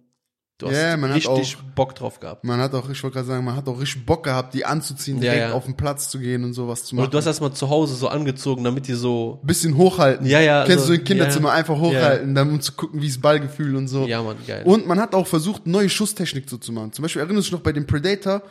[0.60, 2.44] Du hast Ja, man hat richtig Bock drauf gehabt.
[2.44, 5.16] Man hat auch, ich wollte gerade sagen, man hat auch richtig Bock gehabt, die anzuziehen,
[5.18, 5.54] Ja, direkt ja.
[5.54, 7.10] auf den Platz zu gehen und sowas zu machen.
[7.10, 10.28] du hast erstmal zu Hause so angezogen, damit die so, bisschen hochhalten.
[10.28, 13.08] Ja, ja, Kennst also, du im Kinderzimmer ja, einfach hochhalten, dann um zu gucken, wie
[13.08, 14.06] es Ballgefühl und so.
[14.06, 14.62] ja, Mann, geil.
[14.66, 16.94] Und man hat auch versucht, neue Schusstechnik so zu machen.
[16.94, 18.44] Zum Beispiel erinnerst du dich noch bei dem Predator,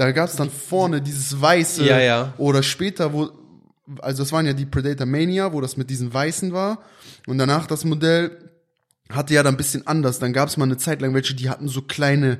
[0.00, 2.34] da gab es dann vorne dieses weiße Ja, ja.
[2.38, 3.30] oder später, wo,
[4.00, 6.78] also das waren ja die Predator Mania, wo das mit diesen weißen war.
[7.26, 8.30] Und danach das Modell
[9.10, 10.18] hatte ja dann ein bisschen anders.
[10.18, 12.38] Dann gab es mal eine Zeit lang welche, die hatten so kleine,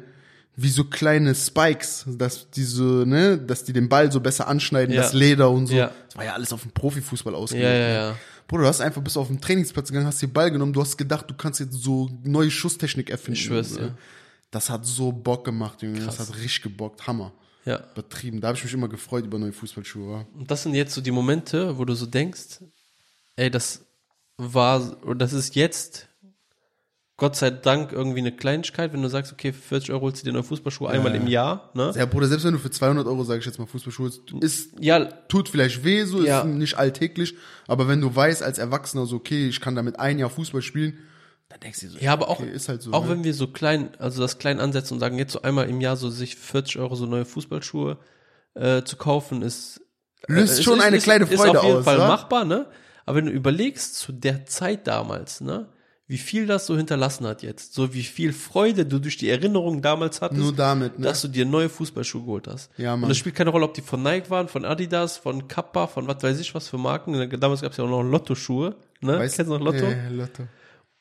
[0.56, 5.02] wie so kleine Spikes, dass diese, ne, dass die den Ball so besser anschneiden, Ja.
[5.02, 5.74] das Leder und so.
[5.74, 5.90] Ja.
[6.06, 7.66] Das war ja alles auf dem Profifußball ausgelegt.
[7.68, 8.16] ja, ja, ja.
[8.48, 10.96] Bruder, du hast einfach bis auf den Trainingsplatz gegangen, hast den Ball genommen, du hast
[10.96, 13.34] gedacht, du kannst jetzt so neue Schusstechnik erfinden.
[13.34, 13.94] Ich schwör's dir.
[14.50, 16.00] Das hat so Bock gemacht, Junge.
[16.00, 17.06] Das hat richtig gebockt.
[17.06, 17.32] Hammer.
[17.64, 17.82] Ja.
[17.92, 18.40] Übertrieben.
[18.40, 20.10] Da habe ich mich immer gefreut über neue Fußballschuhe.
[20.12, 20.26] wa?
[20.34, 22.60] Und das sind jetzt so die Momente, wo du so denkst,
[23.36, 23.84] ey, das
[24.38, 26.08] war, das ist jetzt,
[27.18, 30.24] Gott sei Dank, irgendwie eine Kleinigkeit, wenn du sagst, okay, für 40 Euro holst du
[30.26, 31.92] dir neue Fußballschuhe einmal im Jahr, ne?
[31.94, 34.72] Ja, Bruder, selbst wenn du für 200 Euro, sage ich jetzt mal, Fußballschuhe, ist, ist,
[34.80, 36.40] Ja, tut vielleicht weh, so Ja.
[36.40, 37.34] ist nicht alltäglich.
[37.66, 40.96] Aber wenn du weißt als Erwachsener so, okay, ich kann damit ein Jahr Fußball spielen,
[41.50, 42.92] dann denkst du so, ja, aber auch, okay, ist halt so.
[42.92, 43.10] auch ne?
[43.10, 45.96] wenn wir so klein, also das klein ansetzen und sagen, jetzt so einmal im Jahr
[45.96, 47.98] so sich 40 Euro so neue Fußballschuhe
[48.54, 49.80] äh, zu kaufen, ist
[50.26, 52.08] Löst äh, schon eine kleine Freude Ist auf jeden aus, Fall wa?
[52.08, 52.66] machbar, ne?
[53.04, 55.68] Aber wenn du überlegst, zu der Zeit damals, ne?
[56.06, 59.80] Wie viel das so hinterlassen hat jetzt, so wie viel Freude du durch die Erinnerung
[59.80, 61.04] damals hattest, Nur damit, ne?
[61.04, 62.68] dass du dir neue Fußballschuhe geholt hast.
[62.76, 63.08] Ja, Und Mann.
[63.08, 66.20] das spielt keine Rolle, ob die von Nike waren, von Adidas, von Kappa, von was
[66.20, 67.12] weiß ich was für Marken.
[67.38, 68.74] Damals gab es ja auch noch Lotto-Schuhe.
[69.02, 69.18] Ne?
[69.20, 69.84] Weißt Kennst du noch Lotto?
[69.84, 70.42] Ja, ja, Lotto.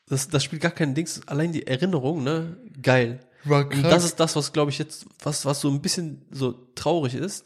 [0.10, 1.22] Das, das spielt gar kein Dings.
[1.28, 2.58] Allein die Erinnerung, ne?
[2.82, 3.20] Geil.
[3.44, 3.90] War Und krass.
[3.92, 7.46] das ist das, was glaube ich jetzt, was, was so ein bisschen so traurig ist.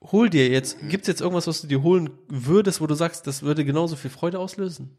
[0.00, 3.42] Hol dir jetzt, gibt's jetzt irgendwas, was du dir holen würdest, wo du sagst, das
[3.42, 4.96] würde genauso viel Freude auslösen?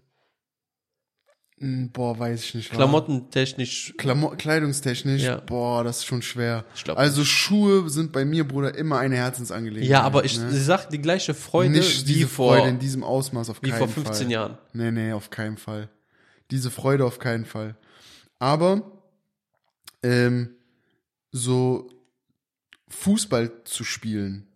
[1.58, 2.72] Hm, Boah, weiß ich nicht.
[2.72, 3.94] Klamottentechnisch.
[3.98, 5.38] Klamo Kleidungstechnisch, Ja.
[5.38, 6.66] boah, das ist schon schwer.
[6.96, 9.90] Also Schuhe sind bei mir, Bruder, immer eine Herzensangelegenheit.
[9.90, 10.52] Ja, aber ich, ne?
[10.52, 13.80] sag die gleiche Freude nicht wie diese vor, Freude in diesem Ausmaß auf wie keinen
[13.80, 14.32] vor 15 Fall.
[14.32, 14.58] Jahren.
[14.74, 15.90] Nee, nee, auf keinen Fall.
[16.52, 17.76] Diese Freude auf keinen Fall.
[18.40, 18.92] Aber
[20.04, 20.56] ähm,
[21.32, 21.90] so
[22.90, 24.48] Fußball zu spielen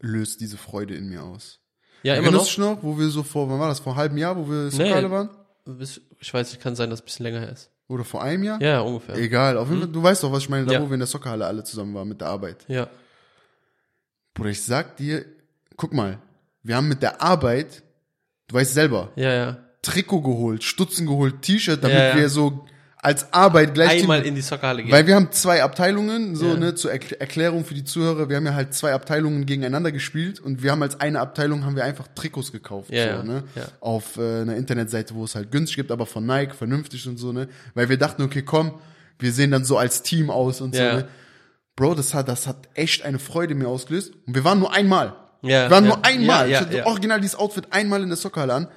[0.00, 1.60] löst diese Freude in mir aus.
[2.02, 2.58] Ja, immer noch.
[2.58, 5.10] noch, wo wir so vor, wann war das, vor einem halben Jahr, wo wir Sokale
[5.10, 5.30] waren?
[5.64, 7.70] Bis- Ich weiß kann sein, dass es ein bisschen länger her ist.
[7.86, 8.60] Oder vor einem Jahr?
[8.60, 9.16] Ja, ungefähr.
[9.16, 10.82] Egal, auf jeden Fall, du weißt doch, was ich meine, da Ja.
[10.82, 12.64] wo wir in der Soccerhalle alle zusammen waren mit der Arbeit.
[12.68, 12.88] Ja.
[14.34, 15.24] Bruder, ich sag dir,
[15.76, 16.18] guck mal,
[16.62, 17.82] wir haben mit der Arbeit,
[18.48, 19.61] du weißt selber, Ja, ja.
[19.82, 22.16] Trikot geholt, Stutzen geholt, T-Shirt, damit Ja, ja.
[22.16, 22.64] wir so
[22.98, 24.92] als Arbeit gleich Einmal in die Soccerhalle gehen.
[24.92, 26.54] weil wir haben zwei Abteilungen, so Ja.
[26.56, 30.38] ne, zur Erkl Erklärung für die Zuhörer, wir haben ja halt zwei Abteilungen gegeneinander gespielt
[30.38, 33.62] und wir haben als eine Abteilung haben wir einfach Trikots gekauft, Ja, so, ne, ja.
[33.80, 37.32] auf äh, einer Internetseite, wo es halt günstig gibt, aber von Nike vernünftig und so,
[37.32, 38.74] ne, weil wir dachten, okay, komm,
[39.18, 41.08] wir sehen dann so als Team aus und so, ne.
[41.74, 45.14] Bro, das hat, das hat echt eine Freude mir ausgelöst und wir waren nur einmal.
[45.42, 46.48] Ja, wir waren nur einmal.
[46.48, 48.68] Ich hatte original dieses Outfit einmal in der Soccerhalle an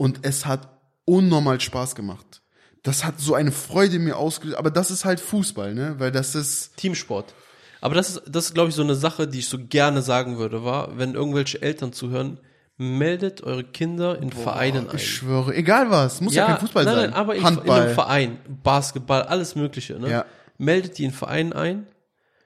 [0.00, 0.66] und es hat
[1.04, 2.40] unnormal Spaß gemacht.
[2.82, 5.96] Das hat so eine Freude mir ausgelöst, aber das ist halt Fußball, ne?
[5.98, 7.34] Weil das ist Teamsport.
[7.82, 10.38] Aber das ist, das ist, glaube ich, so eine Sache, die ich so gerne sagen
[10.38, 12.40] würde, war, wenn irgendwelche Eltern zuhören,
[12.78, 14.96] meldet eure Kinder in Vereinen ein.
[14.96, 17.10] Ich schwöre, egal was, muss ja, kein Fußball nein, sein.
[17.10, 17.80] Nein, aber in, in Handball.
[17.82, 19.98] einem Verein, Basketball, alles Mögliche.
[19.98, 20.08] Ne?
[20.08, 20.24] Ja.
[20.56, 21.86] Meldet die in Vereinen ein.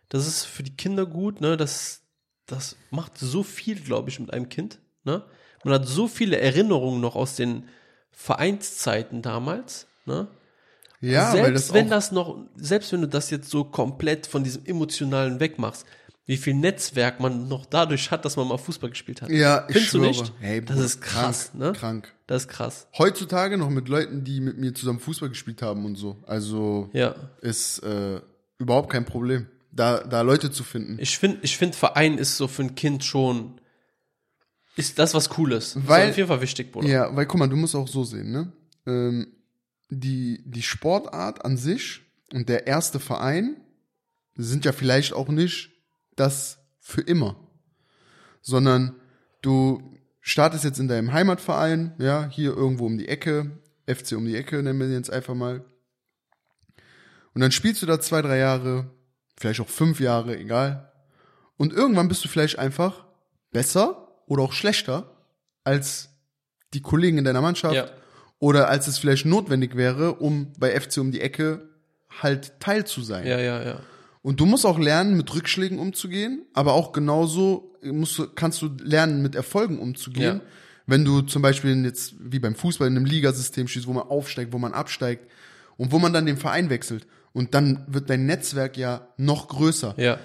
[0.09, 1.41] Das ist für die Kinder gut.
[1.41, 1.57] Ne?
[1.57, 2.01] Das,
[2.47, 4.81] das macht so viel, glaube ich, mit einem Kind.
[5.05, 5.23] Ne?
[5.65, 7.65] Man hat so viele Erinnerungen noch aus den
[8.13, 9.87] Vereinszeiten damals.
[10.07, 10.29] Ne?
[11.01, 14.65] ja, selbst das wenn das noch, selbst wenn du das jetzt so komplett von diesem
[14.67, 15.85] emotionalen wegmachst,
[16.27, 19.29] wie viel Netzwerk man noch dadurch hat, dass man mal Fußball gespielt hat.
[19.29, 20.09] ja, ich Findest du schwöre.
[20.09, 20.33] nicht?
[20.41, 21.73] Hey, das Bruder, ist krass, krank, ne?
[21.73, 22.15] Krank.
[22.27, 22.87] Das ist krass.
[22.97, 26.17] Heutzutage noch mit Leuten, die mit mir zusammen Fußball gespielt haben und so.
[26.27, 27.15] Also Ja.
[27.43, 28.21] ist äh,
[28.59, 30.97] überhaupt kein Problem, da, da Leute zu finden.
[30.99, 33.61] Ich finde, ich finde, Verein ist so für ein Kind schon,
[34.77, 35.77] ist das was Cooles.
[35.87, 36.89] Weil- ist auf jeden Fall wichtig, Bruder.
[36.89, 38.53] Ja, weil guck mal, du musst auch so sehen, ne?
[38.87, 39.29] Ähm,
[39.91, 42.03] die, die Sportart an sich
[42.33, 43.57] und der erste Verein
[44.37, 45.71] sind ja vielleicht auch nicht
[46.17, 47.37] das für immer,
[48.43, 48.97] sondern
[49.43, 54.37] du startest jetzt in deinem Heimatverein, ja, hier irgendwo um die Ecke, FC um die
[54.37, 55.65] Ecke, nennen wir den jetzt einfach mal.
[57.35, 58.91] Und dann spielst du da zwei, drei Jahre,
[59.37, 60.93] vielleicht auch fünf Jahre, egal.
[61.57, 63.05] Und irgendwann bist du vielleicht einfach
[63.51, 65.11] besser oder auch schlechter
[65.65, 66.11] als
[66.73, 67.87] die Kollegen in deiner Mannschaft Ja.
[68.39, 71.69] oder als es vielleicht notwendig wäre, um bei FC um die Ecke
[72.23, 73.27] halt Teil zu sein.
[73.27, 73.81] Ja, ja, ja.
[74.23, 78.71] Und du musst auch lernen, mit Rückschlägen umzugehen, aber auch genauso musst du, kannst du
[78.83, 80.37] lernen, mit Erfolgen umzugehen.
[80.37, 80.41] Ja.
[80.87, 84.53] Wenn du zum Beispiel jetzt wie beim Fußball in einem Ligasystem stehst, wo man aufsteigt,
[84.53, 85.31] wo man absteigt
[85.77, 87.07] und wo man dann den Verein wechselt.
[87.33, 89.95] Und dann wird dein Netzwerk ja noch größer.
[89.99, 90.19] Ja.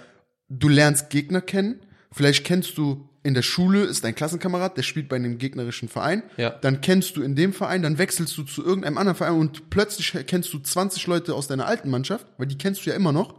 [0.47, 1.81] Du lernst Gegner kennen.
[2.11, 6.23] Vielleicht kennst du in der Schule, ist dein Klassenkamerad, der spielt bei einem gegnerischen Verein.
[6.35, 6.49] Ja.
[6.49, 10.13] Dann kennst du in dem Verein, dann wechselst du zu irgendeinem anderen Verein und plötzlich
[10.27, 13.35] kennst du 20 Leute aus deiner alten Mannschaft, weil die kennst du ja immer noch.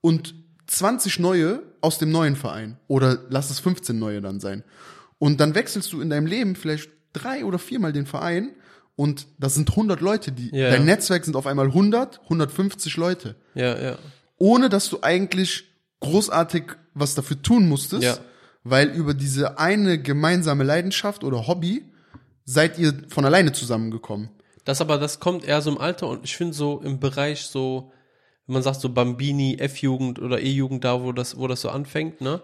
[0.00, 0.34] Und
[0.68, 2.78] 20 neue aus dem neuen Verein.
[2.86, 4.62] Oder lass es 15 neue dann sein.
[5.18, 8.50] Und dann wechselst du in deinem Leben vielleicht drei oder viermal den Verein
[8.96, 10.70] und das sind 100 Leute, die, Ja.
[10.70, 13.98] dein Netzwerk sind auf einmal 100, 150 Leute Ja, ja.
[14.38, 15.64] ohne dass du eigentlich
[16.00, 16.64] großartig
[16.94, 18.16] was dafür tun musstest, Ja.
[18.64, 21.84] Weil über diese eine gemeinsame Leidenschaft oder Hobby
[22.44, 24.28] seid ihr von alleine zusammengekommen.
[24.64, 27.92] Das aber, das kommt eher so im Alter und ich finde so im Bereich so,
[28.46, 32.20] wenn man sagt so Bambini, F-Jugend oder E-Jugend, da wo das, wo das so anfängt,
[32.20, 32.42] ne?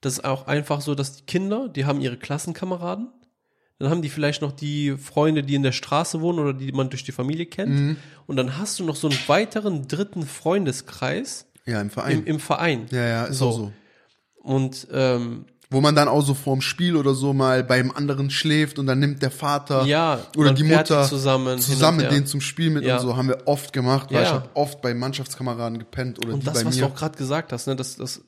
[0.00, 3.08] Das ist auch einfach so, dass die Kinder, die haben ihre Klassenkameraden,
[3.78, 6.90] dann haben die vielleicht noch die Freunde, die in der Straße wohnen oder die man
[6.90, 7.72] durch die Familie kennt.
[7.74, 7.96] Mhm.
[8.26, 12.18] Und dann hast du noch so einen weiteren dritten Freundeskreis Ja, im Verein.
[12.20, 12.86] im, im Verein.
[12.90, 13.48] ja, ja, ist So.
[13.48, 13.72] auch so.
[14.44, 18.78] Und ähm, Wo man dann auch so vorm Spiel oder so mal beim anderen schläft
[18.78, 22.70] und dann nimmt der Vater Ja, oder die Mutter zusammen zusammen mit denen zum Spiel
[22.70, 22.96] mit Ja.
[22.96, 24.28] und so haben wir oft gemacht, weil Ja.
[24.28, 26.82] ich habe oft bei Mannschaftskameraden gepennt oder Und die das, bei was mir.
[26.82, 28.22] du auch gerade gesagt hast, ne, das, das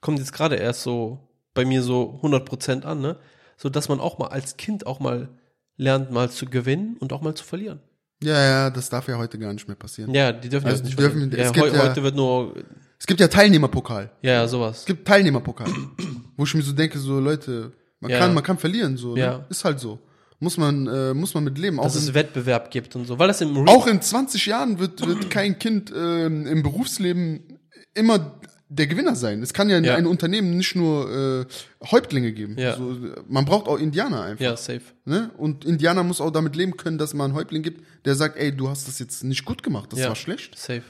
[0.00, 1.20] kommt jetzt gerade erst so
[1.54, 3.16] bei mir so 100% an, ne?
[3.56, 5.28] So dass man auch mal als Kind auch mal
[5.76, 7.78] lernt, mal zu gewinnen und auch mal zu verlieren.
[8.22, 10.12] ja, ja, das darf ja heute gar nicht mehr passieren.
[10.12, 12.54] Ja, die dürfen Also das nicht dürfen- Ja, heu, heute wird nur,
[13.00, 14.10] Es gibt ja Teilnehmerpokal.
[14.22, 14.80] ja, ja, sowas.
[14.80, 15.66] Es gibt Teilnehmerpokal,
[16.36, 18.18] wo ich mir so denke, so Leute, man Ja.
[18.18, 19.20] kann, man kann verlieren, so, ne?
[19.20, 19.46] Ja.
[19.48, 19.98] ist halt so.
[20.38, 21.78] Muss man, äh, muss man mit leben.
[21.80, 23.18] Auch Dass es in, Wettbewerb gibt und so.
[23.18, 27.58] Weil das im Re auch in 20 Jahren wird, wird kein Kind ähm, im Berufsleben
[27.94, 28.40] immer
[28.70, 29.42] der Gewinner sein.
[29.42, 29.96] Es kann ja in Ja.
[29.96, 31.46] einem Unternehmen nicht nur
[31.82, 32.56] äh, Häuptlinge geben.
[32.58, 32.76] Ja.
[32.76, 32.96] So,
[33.28, 34.44] man braucht auch Indianer einfach.
[34.44, 34.80] Ja, safe.
[35.04, 35.30] Ne?
[35.36, 38.50] Und Indianer muss auch damit leben können, dass man einen Häuptling gibt, der sagt, ey,
[38.56, 40.08] du hast das jetzt nicht gut gemacht, das Ja.
[40.08, 40.56] war schlecht.
[40.58, 40.82] Safe.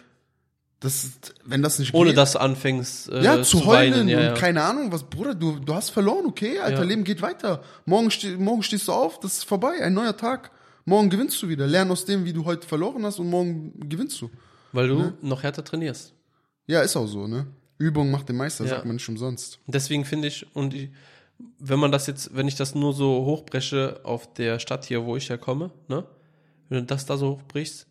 [0.80, 1.10] Das
[1.44, 4.08] wenn das nicht Ohne geht, dass du anfängst äh, ja, zu, heulen weinen.
[4.08, 4.34] Ja, und ja.
[4.34, 6.84] keine Ahnung, was, Bruder, du, du hast verloren, okay, alter, Ja.
[6.84, 7.62] Leben geht weiter.
[7.84, 10.50] Morgen, ste morgen stehst du auf, das ist vorbei, ein neuer Tag.
[10.86, 11.66] Morgen gewinnst du wieder.
[11.66, 14.30] Lern aus dem, wie du heute verloren hast und morgen gewinnst du.
[14.72, 15.14] Weil du Ne?
[15.20, 16.14] noch härter trainierst.
[16.66, 17.46] Ja, ist auch so, ne?
[17.76, 19.58] Übung macht den Meister, sagt man nicht umsonst.
[19.66, 20.90] Deswegen finde ich, und ich,
[21.58, 25.16] wenn man das jetzt, wenn ich das nur so hochbreche auf der Stadt hier, wo
[25.16, 26.04] ich herkomme, ne?
[26.68, 27.86] Wenn du das da so hochbrichst,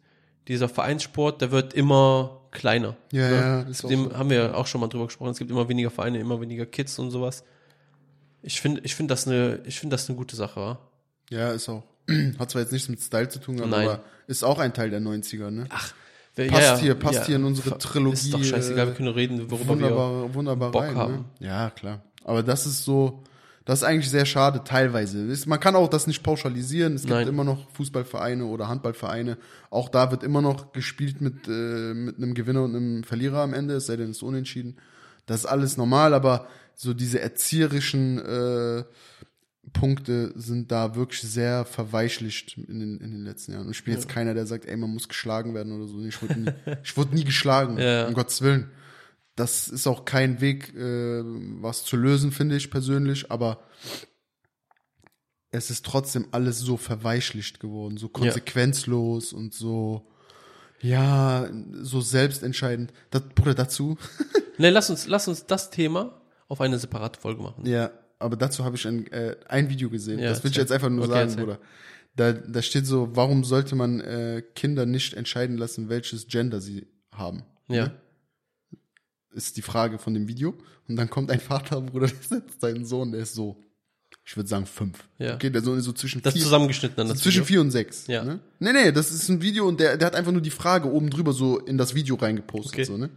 [0.50, 2.98] dieser Vereinssport, der wird immer kleiner.
[3.12, 3.36] Ja, ne?
[3.36, 4.18] ja, ist auch Dem so.
[4.18, 5.30] haben wir auch schon mal drüber gesprochen.
[5.32, 7.44] Es gibt immer weniger Vereine, immer weniger Kids und sowas.
[8.42, 10.80] Ich finde, ich finde das eine, ich finde das eine gute Sache, wa?
[11.30, 11.84] Ja, ist auch.
[12.40, 13.88] Hat zwar jetzt nichts mit Style zu tun, gehabt, Nein.
[13.88, 15.66] aber ist auch ein Teil der 90er, ne?
[15.70, 15.94] Ach,
[16.36, 19.52] wer- Passt hier, passt hier in unsere Ist Trilogie, doch scheißegal, äh, wir können reden,
[19.52, 19.84] worüber wir.
[19.84, 21.14] wunderbar, wunderbar Bock rein, haben.
[21.40, 21.48] Ne?
[21.48, 22.02] Ja, klar.
[22.24, 23.22] Aber das ist so,
[23.70, 25.28] das ist eigentlich sehr schade, teilweise.
[25.46, 26.96] Man kann auch das nicht pauschalisieren.
[26.96, 27.28] Es gibt Nein.
[27.28, 29.38] immer noch Fußballvereine oder Handballvereine.
[29.70, 33.54] Auch da wird immer noch gespielt mit, äh, mit einem Gewinner und einem Verlierer am
[33.54, 34.78] Ende, es sei denn, es ist unentschieden.
[35.28, 38.84] Das ist alles normal, aber so diese erzieherischen äh,
[39.72, 43.68] Punkte sind da wirklich sehr verweichlicht in den, in den letzten Jahren.
[43.68, 46.02] Und ich bin jetzt keiner, der sagt, ey, man muss geschlagen werden oder so.
[46.04, 46.52] Ich wurde nie,
[46.84, 48.08] ich wurde nie geschlagen, Ja.
[48.08, 48.72] um Gottes Willen.
[49.40, 51.22] Das ist auch kein Weg, äh,
[51.62, 53.60] was zu lösen, finde ich persönlich, aber
[55.52, 60.08] es ist trotzdem alles so verweichlicht geworden, so konsequenzlos und so,
[60.82, 61.50] ja,
[61.82, 62.94] so selbstentscheidend.
[63.10, 63.98] Das, Bruder, dazu,
[64.58, 67.66] Ne, lass uns, lass uns das Thema auf eine separate Folge machen.
[67.66, 70.20] ja, aber dazu habe ich ein, äh, ein Video gesehen.
[70.20, 71.46] Ja, das will ich jetzt einfach nur Okay, sagen, erzähl.
[71.46, 71.60] Bruder.
[72.18, 76.86] Da, da steht so, warum sollte man äh, Kinder nicht entscheiden lassen, welches Gender sie
[77.14, 77.44] haben?
[77.70, 77.86] Ja.
[77.88, 77.92] Ne?
[79.32, 80.58] Ist die Frage von dem Video.
[80.88, 83.64] Und dann kommt ein Vater, Bruder, der setzt seinen Sohn, der ist so,
[84.26, 85.08] ich würde sagen fünf.
[85.18, 85.36] Ja.
[85.36, 87.46] Okay, der Sohn ist so zwischen Das vier, zusammengeschnitten dann das zwischen Video.
[87.46, 88.08] vier und sechs.
[88.08, 88.24] Ja.
[88.24, 88.40] Ne?
[88.60, 91.10] Nee, nee, das ist ein Video und der, der hat einfach nur die Frage oben
[91.10, 92.74] drüber so in das Video reingepostet.
[92.74, 92.84] Okay.
[92.86, 93.10] So, ne?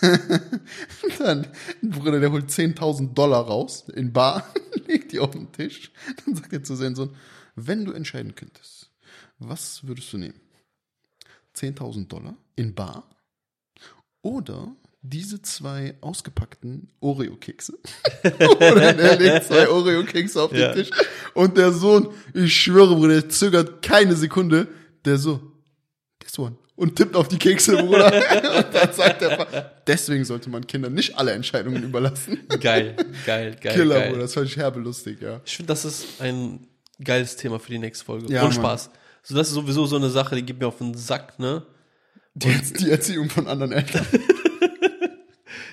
[1.18, 1.46] dann,
[1.82, 4.46] Bruder, der holt 10.000 Dollar raus in Bar,
[4.86, 5.90] legt die auf den Tisch.
[6.24, 7.14] Dann sagt er zu seinem Sohn,
[7.56, 8.90] wenn du entscheiden könntest,
[9.38, 10.40] was würdest du nehmen?
[11.56, 13.08] 10.000 Dollar in Bar
[14.22, 17.78] oder diese zwei ausgepackten Oreo-Kekse?
[18.38, 20.72] Oder er legt zwei Oreo-Kekse auf den Ja.
[20.72, 20.90] Tisch
[21.34, 24.68] und der Sohn, ich schwöre, Bruder, der zögert keine Sekunde,
[25.04, 25.40] der so,
[26.18, 26.56] this one.
[26.76, 28.06] Und tippt auf die Kekse, Bruder.
[28.56, 32.40] und dann sagt er, deswegen sollte man Kindern nicht alle Entscheidungen überlassen.
[32.60, 32.96] Geil,
[33.26, 33.74] geil, geil.
[33.74, 34.08] Killer, geil.
[34.10, 35.40] Bruder, das fand ich herbe lustig, ja.
[35.44, 36.66] Ich finde, das ist ein
[37.02, 38.32] geiles Thema für die nächste Folge.
[38.32, 38.64] Ja, Und Mann.
[38.64, 38.90] Spaß.
[39.22, 41.62] So, das ist sowieso so eine Sache, die gibt mir auf den Sack, ne?
[42.34, 42.48] Die,
[42.78, 44.06] die Erziehung von anderen Eltern.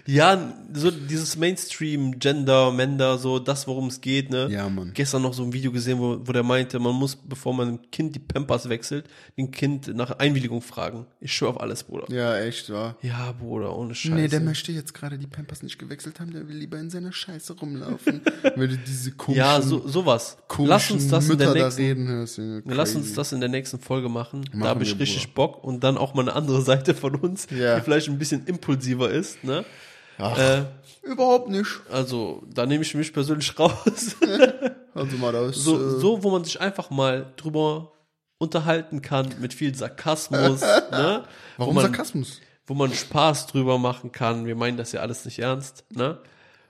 [0.07, 4.47] Ja, so dieses Mainstream, Gender, Mender, so das, worum es geht, ne?
[4.49, 4.91] Ja, Mann.
[4.93, 7.91] Gestern noch so ein Video gesehen, wo, wo der meinte, man muss, bevor man dem
[7.91, 9.05] Kind die Pampers wechselt,
[9.37, 11.05] den Kind nach Einwilligung fragen.
[11.19, 12.05] Ich schwör auf alles, Bruder.
[12.13, 12.95] Ja, echt, wa?
[13.01, 14.15] Ja, Bruder, ohne Scheiße.
[14.15, 17.11] Nee, der möchte jetzt gerade die Pampers nicht gewechselt haben, der will lieber in seiner
[17.11, 18.21] Scheiße rumlaufen.
[18.57, 20.37] Du diese komischen, ja, so, sowas.
[20.59, 22.37] Lass uns das in Mütter der da nächsten, reden hörst.
[22.37, 24.43] Junge, lass uns das in der nächsten Folge machen.
[24.51, 27.47] da Machen habe ich richtig Bock und dann auch mal eine andere Seite von uns,
[27.51, 27.75] Ja.
[27.77, 29.63] die vielleicht ein bisschen impulsiver ist, ne?
[30.17, 30.65] Ach, Äh,
[31.03, 31.79] überhaupt nicht.
[31.91, 34.15] also, da nehme ich mich persönlich raus.
[34.93, 35.55] Also mal das.
[35.57, 37.91] so, äh, so, wo man sich einfach mal drüber
[38.39, 40.61] unterhalten kann mit viel Sarkasmus,
[40.91, 41.23] ne?
[41.57, 42.41] warum wo man, Sarkasmus?
[42.65, 44.47] Wo man Spaß drüber machen kann.
[44.47, 46.17] Wir meinen das ja alles nicht ernst, ne?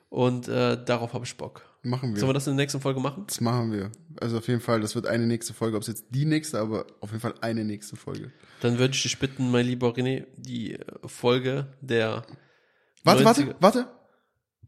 [0.09, 1.61] Und äh, darauf habe ich Bock.
[1.83, 2.19] Machen wir.
[2.19, 3.23] Sollen wir das in der nächsten Folge machen?
[3.27, 3.91] Das machen wir.
[4.19, 5.77] Also auf jeden Fall, das wird eine nächste Folge.
[5.77, 8.31] Ob es jetzt die nächste, aber auf jeden Fall eine nächste Folge.
[8.59, 12.23] Dann würde ich dich bitten, mein lieber René, die Folge der
[13.08, 13.88] Warte, 90er warte, warte.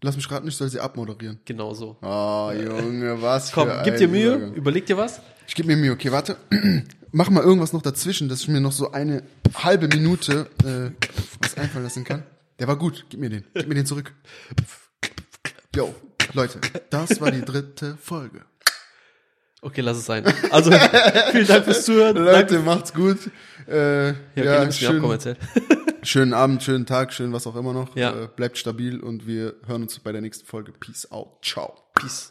[0.01, 1.39] Lass mich raten, ich soll sie abmoderieren.
[1.45, 1.97] Genau so.
[2.01, 4.53] Oh, Junge, was Komm, gib dir Mühe, Übergang.
[4.53, 5.21] überleg dir was.
[5.47, 6.37] Ich gebe mir Mühe, okay, warte.
[7.11, 9.23] Mach mal irgendwas noch dazwischen, dass ich mir noch so eine
[9.55, 10.91] halbe Minute äh,
[11.41, 12.23] was einfallen lassen kann.
[12.59, 13.43] Der war gut, gib mir den.
[13.53, 14.13] Gib mir den zurück.
[15.75, 15.93] Yo,
[16.33, 16.59] Leute,
[16.89, 18.41] das war die dritte Folge.
[19.61, 20.23] Okay, lass es sein.
[20.51, 20.71] Also,
[21.31, 22.15] vielen Dank fürs Zuhören.
[22.15, 23.17] Leute, macht's gut.
[23.67, 25.37] Äh, Ja, okay, ja, mir schön, Abkommen erzählen.
[26.03, 27.95] Schönen Abend, schönen Tag, schön was auch immer noch.
[27.95, 28.23] Ja.
[28.23, 30.71] Äh, bleibt stabil und wir hören uns bei der nächsten Folge.
[30.71, 31.43] Peace out.
[31.43, 31.73] Ciao.
[31.95, 32.27] Peace.